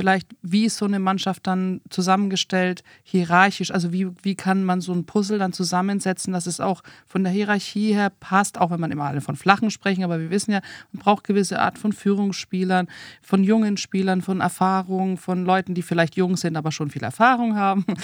vielleicht, 0.00 0.28
wie 0.40 0.64
ist 0.64 0.78
so 0.78 0.86
eine 0.86 0.98
Mannschaft 0.98 1.46
dann 1.46 1.82
zusammengestellt, 1.90 2.82
hierarchisch? 3.02 3.70
Also 3.70 3.92
wie, 3.92 4.08
wie 4.22 4.34
kann 4.34 4.64
man 4.64 4.80
so 4.80 4.94
ein 4.94 5.04
Puzzle 5.04 5.38
dann 5.38 5.52
zusammensetzen, 5.52 6.32
dass 6.32 6.46
es 6.46 6.58
auch 6.58 6.80
von 7.06 7.22
der 7.22 7.30
Hierarchie 7.30 7.92
her 7.92 8.08
passt, 8.08 8.56
auch 8.56 8.70
wenn 8.70 8.80
man 8.80 8.90
immer 8.92 9.04
alle 9.04 9.20
von 9.20 9.36
Flachen 9.36 9.70
sprechen, 9.70 10.02
aber 10.02 10.18
wir 10.18 10.30
wissen 10.30 10.52
ja, 10.52 10.62
man 10.92 11.02
braucht 11.02 11.24
gewisse 11.24 11.60
Art 11.60 11.76
von 11.76 11.92
Führungsspielern, 11.92 12.88
von 13.20 13.44
jungen 13.44 13.76
Spielern, 13.76 14.22
von 14.22 14.40
Erfahrung, 14.40 15.18
von 15.18 15.44
Leuten, 15.44 15.74
die 15.74 15.82
vielleicht 15.82 16.16
jung 16.16 16.38
sind, 16.38 16.56
aber 16.56 16.72
schon 16.72 16.88
viel 16.88 17.04
Erfahrung 17.04 17.56
haben. 17.56 17.84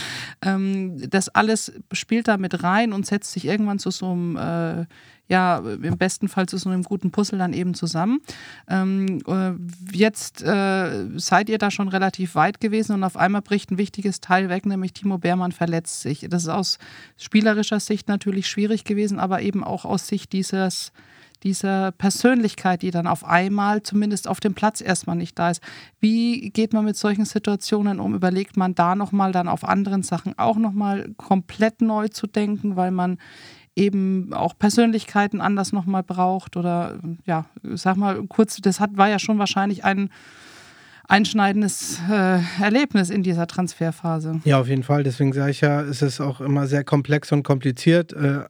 Ähm, 0.42 0.98
das 1.10 1.30
alles 1.30 1.72
spielt 1.92 2.28
da 2.28 2.36
mit 2.36 2.62
rein 2.62 2.92
und 2.92 3.06
setzt 3.06 3.32
sich 3.32 3.46
irgendwann 3.46 3.78
zu 3.78 3.90
so 3.90 4.12
einem 4.12 4.36
äh, 4.36 4.86
ja 5.28 5.58
im 5.58 5.98
besten 5.98 6.28
Fall 6.28 6.46
zu 6.46 6.56
so 6.56 6.68
einem 6.68 6.82
guten 6.82 7.10
Puzzle 7.10 7.38
dann 7.38 7.52
eben 7.52 7.74
zusammen. 7.74 8.20
Ähm, 8.68 9.20
äh, 9.26 9.52
jetzt 9.96 10.42
äh, 10.42 11.06
seid 11.16 11.48
ihr 11.48 11.58
da 11.58 11.70
schon 11.70 11.88
relativ 11.88 12.34
weit 12.34 12.60
gewesen 12.60 12.92
und 12.92 13.04
auf 13.04 13.16
einmal 13.16 13.42
bricht 13.42 13.70
ein 13.70 13.78
wichtiges 13.78 14.20
Teil 14.20 14.48
weg, 14.48 14.66
nämlich 14.66 14.92
Timo 14.92 15.18
Beermann 15.18 15.52
verletzt 15.52 16.00
sich. 16.00 16.26
Das 16.28 16.44
ist 16.44 16.48
aus 16.48 16.78
spielerischer 17.16 17.80
Sicht 17.80 18.08
natürlich 18.08 18.46
schwierig 18.48 18.84
gewesen, 18.84 19.18
aber 19.18 19.42
eben 19.42 19.64
auch 19.64 19.84
aus 19.84 20.06
Sicht 20.06 20.32
dieses 20.32 20.92
dieser 21.42 21.92
Persönlichkeit, 21.92 22.82
die 22.82 22.90
dann 22.90 23.06
auf 23.06 23.24
einmal 23.24 23.82
zumindest 23.82 24.26
auf 24.26 24.40
dem 24.40 24.54
Platz 24.54 24.80
erstmal 24.80 25.16
nicht 25.16 25.38
da 25.38 25.50
ist. 25.50 25.62
Wie 26.00 26.50
geht 26.50 26.72
man 26.72 26.84
mit 26.84 26.96
solchen 26.96 27.24
Situationen 27.24 28.00
um? 28.00 28.14
Überlegt 28.14 28.56
man 28.56 28.74
da 28.74 28.94
nochmal 28.94 29.32
dann 29.32 29.46
auf 29.46 29.62
anderen 29.62 30.02
Sachen 30.02 30.38
auch 30.38 30.56
nochmal 30.56 31.10
komplett 31.16 31.82
neu 31.82 32.08
zu 32.08 32.26
denken, 32.26 32.76
weil 32.76 32.90
man 32.90 33.18
eben 33.76 34.32
auch 34.32 34.58
Persönlichkeiten 34.58 35.40
anders 35.40 35.72
nochmal 35.72 36.02
braucht 36.02 36.56
oder 36.56 36.98
ja, 37.26 37.44
sag 37.62 37.96
mal 37.96 38.26
kurz, 38.26 38.56
das 38.56 38.80
hat, 38.80 38.96
war 38.96 39.08
ja 39.08 39.18
schon 39.18 39.38
wahrscheinlich 39.38 39.84
ein 39.84 40.10
einschneidendes 41.06 42.00
äh, 42.10 42.40
Erlebnis 42.60 43.10
in 43.10 43.22
dieser 43.22 43.46
Transferphase. 43.46 44.40
Ja, 44.44 44.58
auf 44.58 44.66
jeden 44.66 44.82
Fall. 44.82 45.04
Deswegen 45.04 45.32
sage 45.32 45.50
ich 45.50 45.60
ja, 45.60 45.82
es 45.82 46.02
ist 46.02 46.20
auch 46.20 46.40
immer 46.40 46.66
sehr 46.66 46.82
komplex 46.82 47.30
und 47.30 47.44
kompliziert. 47.44 48.12
Äh, 48.12 48.40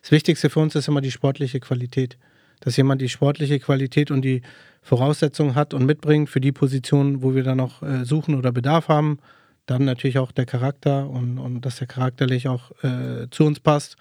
das 0.00 0.10
Wichtigste 0.10 0.50
für 0.50 0.60
uns 0.60 0.74
ist 0.74 0.88
immer 0.88 1.02
die 1.02 1.12
sportliche 1.12 1.60
Qualität. 1.60 2.18
Dass 2.60 2.76
jemand 2.76 3.00
die 3.00 3.08
sportliche 3.08 3.60
Qualität 3.60 4.10
und 4.10 4.22
die 4.22 4.42
Voraussetzungen 4.82 5.54
hat 5.54 5.74
und 5.74 5.86
mitbringt 5.86 6.28
für 6.28 6.40
die 6.40 6.50
Position, 6.50 7.22
wo 7.22 7.34
wir 7.36 7.44
dann 7.44 7.58
noch 7.58 7.82
äh, 7.82 8.04
suchen 8.04 8.34
oder 8.34 8.50
Bedarf 8.50 8.88
haben. 8.88 9.18
Dann 9.66 9.84
natürlich 9.84 10.18
auch 10.18 10.32
der 10.32 10.46
Charakter 10.46 11.08
und, 11.08 11.38
und 11.38 11.60
dass 11.60 11.76
der 11.76 11.86
charakterlich 11.86 12.48
auch 12.48 12.72
äh, 12.82 13.28
zu 13.30 13.44
uns 13.44 13.60
passt 13.60 13.96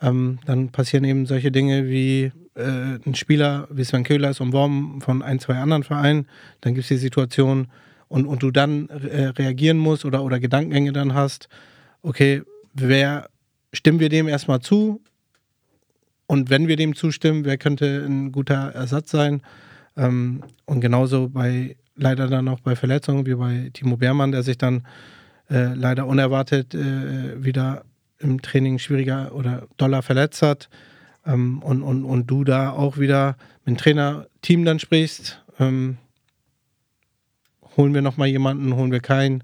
ähm, 0.00 0.38
dann 0.46 0.70
passieren 0.70 1.04
eben 1.04 1.26
solche 1.26 1.50
Dinge 1.50 1.88
wie 1.88 2.32
äh, 2.54 2.98
ein 3.06 3.14
Spieler 3.14 3.68
wie 3.70 3.84
Sven 3.84 4.04
Köhler 4.04 4.30
ist 4.30 4.40
umworben 4.40 5.00
von 5.00 5.22
ein, 5.22 5.38
zwei 5.38 5.56
anderen 5.56 5.82
Vereinen. 5.82 6.26
Dann 6.60 6.74
gibt 6.74 6.84
es 6.84 6.88
die 6.88 6.96
Situation, 6.96 7.68
und, 8.08 8.26
und 8.26 8.42
du 8.42 8.50
dann 8.50 8.88
äh, 8.88 9.26
reagieren 9.26 9.78
musst 9.78 10.04
oder, 10.04 10.22
oder 10.22 10.38
Gedankengänge 10.38 10.92
dann 10.92 11.14
hast, 11.14 11.48
okay, 12.02 12.42
wer 12.74 13.28
stimmen 13.72 14.00
wir 14.00 14.08
dem 14.08 14.28
erstmal 14.28 14.60
zu? 14.60 15.00
Und 16.26 16.50
wenn 16.50 16.68
wir 16.68 16.76
dem 16.76 16.94
zustimmen, 16.94 17.44
wer 17.44 17.56
könnte 17.56 18.04
ein 18.06 18.32
guter 18.32 18.72
Ersatz 18.72 19.10
sein? 19.10 19.42
Ähm, 19.96 20.42
und 20.64 20.80
genauso 20.80 21.28
bei 21.28 21.76
leider 21.94 22.28
dann 22.28 22.48
auch 22.48 22.60
bei 22.60 22.76
Verletzungen 22.76 23.26
wie 23.26 23.34
bei 23.34 23.70
Timo 23.72 23.96
Beermann, 23.96 24.32
der 24.32 24.42
sich 24.42 24.58
dann 24.58 24.86
äh, 25.48 25.74
leider 25.74 26.06
unerwartet 26.06 26.74
äh, 26.74 27.42
wieder 27.42 27.84
im 28.18 28.42
Training 28.42 28.78
schwieriger 28.78 29.34
oder 29.34 29.66
doller 29.76 30.02
verletzt 30.02 30.42
hat. 30.42 30.68
Ähm, 31.24 31.62
und, 31.62 31.82
und, 31.82 32.04
und 32.04 32.26
du 32.26 32.44
da 32.44 32.70
auch 32.70 32.98
wieder 32.98 33.36
mit 33.64 33.76
dem 33.76 33.78
Trainerteam 33.78 34.64
dann 34.64 34.78
sprichst. 34.78 35.42
Ähm, 35.58 35.98
holen 37.76 37.94
wir 37.94 38.02
nochmal 38.02 38.28
jemanden, 38.28 38.74
holen 38.74 38.92
wir 38.92 39.00
keinen, 39.00 39.42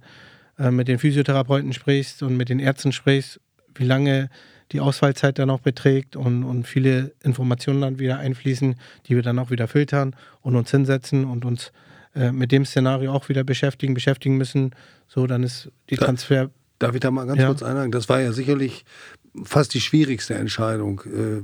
äh, 0.59 0.71
mit 0.71 0.89
den 0.89 0.99
Physiotherapeuten 0.99 1.73
sprichst 1.73 2.23
und 2.23 2.37
mit 2.37 2.49
den 2.49 2.59
Ärzten 2.59 2.93
sprichst, 2.93 3.41
wie 3.75 3.85
lange 3.85 4.31
die 4.73 4.81
Ausfallzeit 4.81 5.39
dann 5.39 5.51
auch 5.51 5.61
beträgt 5.61 6.17
und, 6.17 6.45
und 6.45 6.67
viele 6.67 7.13
Informationen 7.23 7.83
dann 7.83 7.99
wieder 7.99 8.19
einfließen, 8.19 8.77
die 9.07 9.15
wir 9.15 9.23
dann 9.23 9.39
auch 9.39 9.51
wieder 9.51 9.69
filtern 9.69 10.17
und 10.41 10.57
uns 10.57 10.71
hinsetzen 10.71 11.25
und 11.25 11.45
uns 11.45 11.73
äh, 12.15 12.33
mit 12.33 12.53
dem 12.53 12.65
Szenario 12.65 13.13
auch 13.13 13.29
wieder 13.29 13.45
beschäftigen, 13.45 13.95
beschäftigen 13.95 14.37
müssen. 14.37 14.75
So, 15.09 15.27
dann 15.27 15.43
ist 15.43 15.71
die 15.91 15.97
Transfer. 15.97 16.51
Darf 16.83 16.95
ich 16.95 17.01
da 17.01 17.11
mal 17.11 17.27
ganz 17.27 17.41
ja. 17.41 17.47
kurz 17.47 17.63
einhaken? 17.63 17.93
Das 17.93 18.09
war 18.09 18.21
ja 18.21 18.33
sicherlich 18.33 18.85
fast 19.45 19.73
die 19.75 19.81
schwierigste 19.81 20.35
Entscheidung. 20.35 21.03
Äh, 21.07 21.43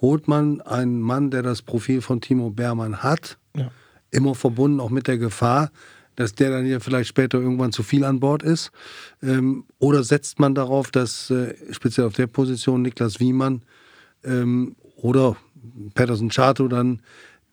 holt 0.00 0.28
man 0.28 0.60
einen 0.62 1.00
Mann, 1.00 1.30
der 1.30 1.42
das 1.42 1.60
Profil 1.60 2.00
von 2.00 2.20
Timo 2.20 2.50
Beermann 2.50 3.02
hat, 3.02 3.36
ja. 3.54 3.70
immer 4.10 4.34
verbunden 4.34 4.80
auch 4.80 4.90
mit 4.90 5.06
der 5.06 5.18
Gefahr, 5.18 5.70
dass 6.16 6.34
der 6.34 6.50
dann 6.50 6.66
ja 6.66 6.80
vielleicht 6.80 7.08
später 7.08 7.38
irgendwann 7.38 7.72
zu 7.72 7.82
viel 7.82 8.04
an 8.04 8.18
Bord 8.18 8.42
ist? 8.42 8.70
Ähm, 9.22 9.64
oder 9.78 10.02
setzt 10.04 10.40
man 10.40 10.54
darauf, 10.54 10.90
dass 10.90 11.30
äh, 11.30 11.54
speziell 11.70 12.06
auf 12.06 12.14
der 12.14 12.26
Position 12.26 12.82
Niklas 12.82 13.20
Wiemann 13.20 13.62
ähm, 14.24 14.74
oder 14.96 15.36
Patterson 15.94 16.30
Chato 16.30 16.66
dann 16.66 17.02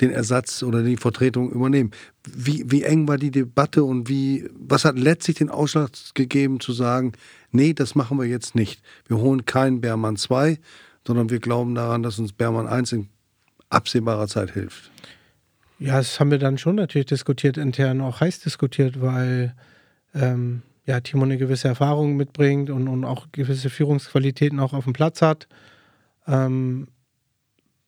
den 0.02 0.12
Ersatz 0.12 0.64
oder 0.64 0.84
die 0.84 0.98
Vertretung 0.98 1.52
übernehmen? 1.52 1.92
Wie, 2.28 2.64
wie 2.68 2.84
eng 2.84 3.08
war 3.08 3.18
die 3.18 3.32
Debatte 3.32 3.84
und 3.84 4.10
wie, 4.10 4.50
was 4.54 4.86
hat 4.86 4.98
letztlich 4.98 5.38
den 5.38 5.50
Ausschlag 5.50 5.92
gegeben 6.14 6.60
zu 6.60 6.74
sagen, 6.74 7.14
nee, 7.52 7.74
das 7.74 7.96
machen 7.96 8.18
wir 8.20 8.26
jetzt 8.26 8.56
nicht. 8.56 8.82
Wir 9.08 9.18
holen 9.18 9.46
keinen 9.46 9.82
Bermann 9.82 10.18
2, 10.18 10.60
sondern 11.06 11.30
wir 11.30 11.40
glauben 11.40 11.76
daran, 11.76 12.04
dass 12.04 12.20
uns 12.20 12.34
Bermann 12.34 12.68
1 12.68 12.92
in 12.94 13.10
absehbarer 13.70 14.28
Zeit 14.28 14.52
hilft. 14.52 14.92
Ja, 15.80 15.98
das 15.98 16.20
haben 16.20 16.32
wir 16.32 16.40
dann 16.40 16.58
schon 16.58 16.76
natürlich 16.76 17.08
diskutiert, 17.08 17.58
intern 17.58 18.02
auch 18.02 18.22
heiß 18.22 18.40
diskutiert, 18.40 19.02
weil 19.02 19.54
ähm, 20.14 20.62
ja, 20.86 21.00
Timo 21.02 21.24
eine 21.24 21.38
gewisse 21.38 21.68
Erfahrung 21.68 22.16
mitbringt 22.16 22.70
und, 22.70 22.88
und 22.88 23.04
auch 23.04 23.28
gewisse 23.32 23.70
Führungsqualitäten 23.70 24.60
auch 24.60 24.74
auf 24.74 24.86
dem 24.86 24.94
Platz 24.94 25.22
hat. 25.22 25.48
Ähm, 26.28 26.88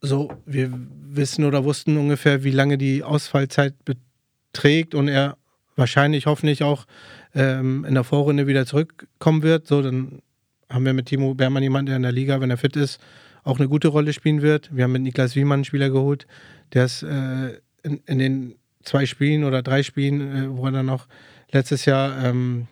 so, 0.01 0.31
wir 0.45 0.71
wissen 0.73 1.45
oder 1.45 1.63
wussten 1.63 1.97
ungefähr, 1.97 2.43
wie 2.43 2.51
lange 2.51 2.77
die 2.77 3.03
Ausfallzeit 3.03 3.73
beträgt 3.83 4.95
und 4.95 5.07
er 5.07 5.37
wahrscheinlich, 5.75 6.25
hoffentlich 6.25 6.63
auch 6.63 6.85
ähm, 7.33 7.85
in 7.85 7.93
der 7.93 8.03
Vorrunde 8.03 8.47
wieder 8.47 8.65
zurückkommen 8.65 9.43
wird. 9.43 9.67
So, 9.67 9.81
dann 9.81 10.21
haben 10.69 10.85
wir 10.85 10.93
mit 10.93 11.07
Timo 11.07 11.33
Bermann 11.33 11.63
jemanden, 11.63 11.87
der 11.87 11.95
in 11.97 12.03
der 12.03 12.11
Liga, 12.11 12.41
wenn 12.41 12.49
er 12.49 12.57
fit 12.57 12.75
ist, 12.75 12.99
auch 13.43 13.59
eine 13.59 13.69
gute 13.69 13.87
Rolle 13.87 14.13
spielen 14.13 14.41
wird. 14.41 14.75
Wir 14.75 14.83
haben 14.83 14.91
mit 14.91 15.03
Niklas 15.03 15.35
Wiemann 15.35 15.59
einen 15.59 15.65
Spieler 15.65 15.89
geholt, 15.89 16.27
der 16.73 16.85
es 16.85 17.03
äh, 17.03 17.59
in, 17.83 18.01
in, 18.05 18.19
den 18.19 18.55
zwei 18.83 19.05
Spielen 19.05 19.43
oder 19.43 19.61
drei 19.61 19.83
Spielen, 19.83 20.35
äh, 20.35 20.57
wo 20.57 20.65
er 20.65 20.71
dann 20.71 20.89
auch 20.89 21.07
letztes 21.51 21.85
Jahr 21.85 22.23
ähm, 22.25 22.67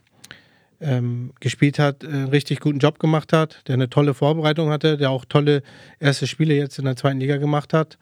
ähm, 0.81 1.31
gespielt 1.39 1.79
hat, 1.79 2.03
äh, 2.03 2.07
einen 2.07 2.29
richtig 2.29 2.59
guten 2.59 2.79
Job 2.79 2.99
gemacht 2.99 3.33
hat, 3.33 3.61
der 3.67 3.73
eine 3.75 3.89
tolle 3.89 4.13
Vorbereitung 4.13 4.69
hatte, 4.69 4.97
der 4.97 5.11
auch 5.11 5.25
tolle 5.25 5.63
erste 5.99 6.27
Spiele 6.27 6.55
jetzt 6.55 6.79
in 6.79 6.85
der 6.85 6.95
zweiten 6.95 7.19
Liga 7.19 7.37
gemacht 7.37 7.73
hat 7.73 7.97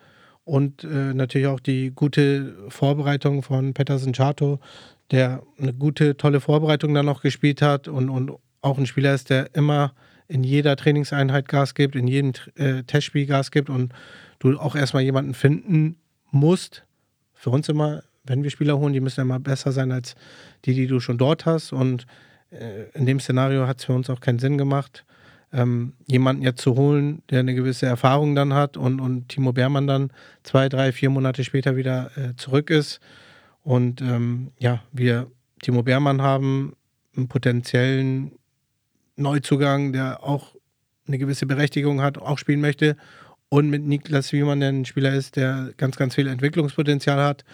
und 0.45 0.83
äh, 0.83 1.13
natürlich 1.13 1.47
auch 1.47 1.59
die 1.59 1.91
gute 1.91 2.55
Vorbereitung 2.69 3.43
von 3.43 3.73
Petersen 3.73 4.13
Chato, 4.13 4.59
der 5.11 5.43
eine 5.59 5.73
gute, 5.73 6.17
tolle 6.17 6.41
Vorbereitung 6.41 6.93
dann 6.93 7.05
noch 7.05 7.21
gespielt 7.21 7.61
hat 7.61 7.87
und, 7.87 8.09
und 8.09 8.31
auch 8.61 8.77
ein 8.77 8.85
Spieler 8.85 9.13
ist, 9.13 9.29
der 9.29 9.53
immer 9.55 9.93
in 10.27 10.43
jeder 10.43 10.75
Trainingseinheit 10.75 11.47
Gas 11.47 11.75
gibt, 11.75 11.95
in 11.95 12.07
jedem 12.07 12.33
äh, 12.55 12.83
Testspiel 12.83 13.25
Gas 13.25 13.51
gibt 13.51 13.69
und 13.69 13.93
du 14.39 14.57
auch 14.57 14.75
erstmal 14.75 15.03
jemanden 15.03 15.33
finden 15.33 15.97
musst, 16.31 16.83
für 17.33 17.49
uns 17.49 17.67
immer, 17.69 18.03
wenn 18.23 18.41
wir 18.41 18.49
Spieler 18.49 18.79
holen, 18.79 18.93
die 18.93 19.01
müssen 19.01 19.21
immer 19.21 19.39
besser 19.39 19.71
sein 19.71 19.91
als 19.91 20.15
die, 20.65 20.73
die 20.73 20.87
du 20.87 20.99
schon 20.99 21.17
dort 21.17 21.45
hast. 21.45 21.73
Und 21.73 22.03
äh, 22.03 22.05
in 22.93 23.05
dem 23.05 23.19
Szenario 23.19 23.67
hat 23.67 23.79
es 23.79 23.85
für 23.85 23.93
uns 23.93 24.09
auch 24.09 24.19
keinen 24.19 24.39
Sinn 24.39 24.57
gemacht, 24.57 25.05
ähm, 25.51 25.93
jemanden 26.07 26.41
jetzt 26.41 26.61
zu 26.61 26.75
holen, 26.75 27.21
der 27.29 27.39
eine 27.39 27.53
gewisse 27.53 27.85
Erfahrung 27.85 28.35
dann 28.35 28.53
hat 28.53 28.75
und, 28.75 28.99
und 28.99 29.29
Timo 29.29 29.53
Beermann 29.53 29.87
dann 29.87 30.11
zwei, 30.43 30.67
drei, 30.67 30.91
vier 30.91 31.09
Monate 31.09 31.43
später 31.43 31.75
wieder 31.75 32.11
äh, 32.17 32.35
zurück 32.35 32.69
ist. 32.69 32.99
Und 33.61 34.01
ähm, 34.01 34.51
ja, 34.59 34.81
wir 34.91 35.27
Timo 35.61 35.83
Beermann 35.83 36.21
haben 36.21 36.75
einen 37.15 37.27
potenziellen 37.27 38.31
Neuzugang, 39.15 39.93
der 39.93 40.23
auch 40.23 40.55
eine 41.07 41.17
gewisse 41.17 41.45
Berechtigung 41.45 42.01
hat, 42.01 42.17
auch 42.17 42.37
spielen 42.37 42.61
möchte 42.61 42.97
und 43.49 43.69
mit 43.69 43.83
Niklas 43.83 44.33
Wiemann, 44.33 44.61
der 44.61 44.69
ein 44.69 44.85
Spieler 44.85 45.13
ist, 45.13 45.35
der 45.35 45.73
ganz, 45.77 45.95
ganz 45.95 46.15
viel 46.15 46.27
Entwicklungspotenzial 46.27 47.23
hat. 47.23 47.45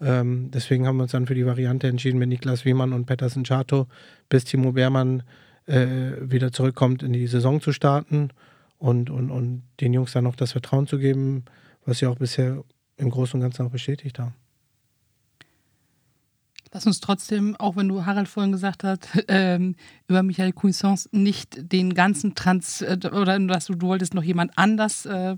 Ähm, 0.00 0.50
deswegen 0.52 0.86
haben 0.86 0.96
wir 0.96 1.04
uns 1.04 1.12
dann 1.12 1.26
für 1.26 1.34
die 1.34 1.46
Variante 1.46 1.88
entschieden, 1.88 2.18
mit 2.18 2.28
Niklas 2.28 2.64
Wiemann 2.64 2.92
und 2.92 3.06
Pettersen 3.06 3.44
Chato, 3.44 3.86
bis 4.28 4.44
Timo 4.44 4.72
Beermann 4.72 5.22
äh, 5.66 6.12
wieder 6.20 6.52
zurückkommt, 6.52 7.02
in 7.02 7.12
die 7.12 7.26
Saison 7.26 7.60
zu 7.60 7.72
starten 7.72 8.30
und, 8.78 9.10
und, 9.10 9.30
und 9.30 9.62
den 9.80 9.92
Jungs 9.92 10.12
dann 10.12 10.24
noch 10.24 10.36
das 10.36 10.52
Vertrauen 10.52 10.86
zu 10.86 10.98
geben, 10.98 11.44
was 11.84 11.98
sie 11.98 12.06
auch 12.06 12.16
bisher 12.16 12.62
im 12.96 13.10
Großen 13.10 13.38
und 13.38 13.42
Ganzen 13.42 13.66
auch 13.66 13.70
bestätigt 13.70 14.18
haben. 14.18 14.34
Lass 16.72 16.86
uns 16.86 17.00
trotzdem, 17.00 17.56
auch 17.56 17.76
wenn 17.76 17.88
du 17.88 18.04
Harald 18.04 18.28
vorhin 18.28 18.52
gesagt 18.52 18.84
hast, 18.84 19.08
ähm, 19.28 19.74
über 20.06 20.22
Michael 20.22 20.52
Cuisance 20.52 21.08
nicht 21.12 21.72
den 21.72 21.94
ganzen 21.94 22.34
Trans 22.34 22.82
äh, 22.82 22.98
oder 23.10 23.38
dass 23.38 23.66
du, 23.66 23.74
du 23.74 23.86
wolltest 23.86 24.14
noch 24.14 24.22
jemand 24.22 24.52
anders 24.56 25.06
äh, 25.06 25.36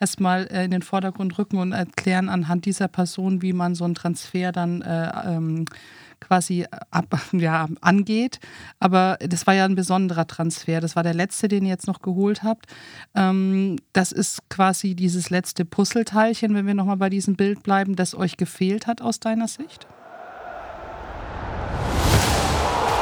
erstmal 0.00 0.46
äh, 0.46 0.64
in 0.64 0.70
den 0.70 0.82
Vordergrund 0.82 1.38
rücken 1.38 1.58
und 1.58 1.72
erklären 1.72 2.28
anhand 2.28 2.66
dieser 2.66 2.88
Person, 2.88 3.42
wie 3.42 3.52
man 3.52 3.74
so 3.74 3.84
einen 3.84 3.94
Transfer 3.94 4.52
dann 4.52 4.82
äh, 4.82 5.10
ähm, 5.24 5.64
quasi 6.22 6.66
ab, 6.90 7.20
ja, 7.32 7.68
angeht. 7.80 8.40
Aber 8.80 9.18
das 9.20 9.46
war 9.46 9.54
ja 9.54 9.64
ein 9.64 9.74
besonderer 9.74 10.26
Transfer. 10.26 10.80
Das 10.80 10.96
war 10.96 11.02
der 11.02 11.14
letzte, 11.14 11.48
den 11.48 11.64
ihr 11.64 11.70
jetzt 11.70 11.86
noch 11.86 12.00
geholt 12.00 12.42
habt. 12.42 12.66
Ähm, 13.14 13.76
das 13.92 14.12
ist 14.12 14.48
quasi 14.48 14.94
dieses 14.94 15.30
letzte 15.30 15.64
Puzzleteilchen, 15.64 16.54
wenn 16.54 16.66
wir 16.66 16.74
nochmal 16.74 16.96
bei 16.96 17.10
diesem 17.10 17.36
Bild 17.36 17.62
bleiben, 17.62 17.96
das 17.96 18.14
euch 18.14 18.36
gefehlt 18.36 18.86
hat 18.86 19.02
aus 19.02 19.20
deiner 19.20 19.48
Sicht? 19.48 19.86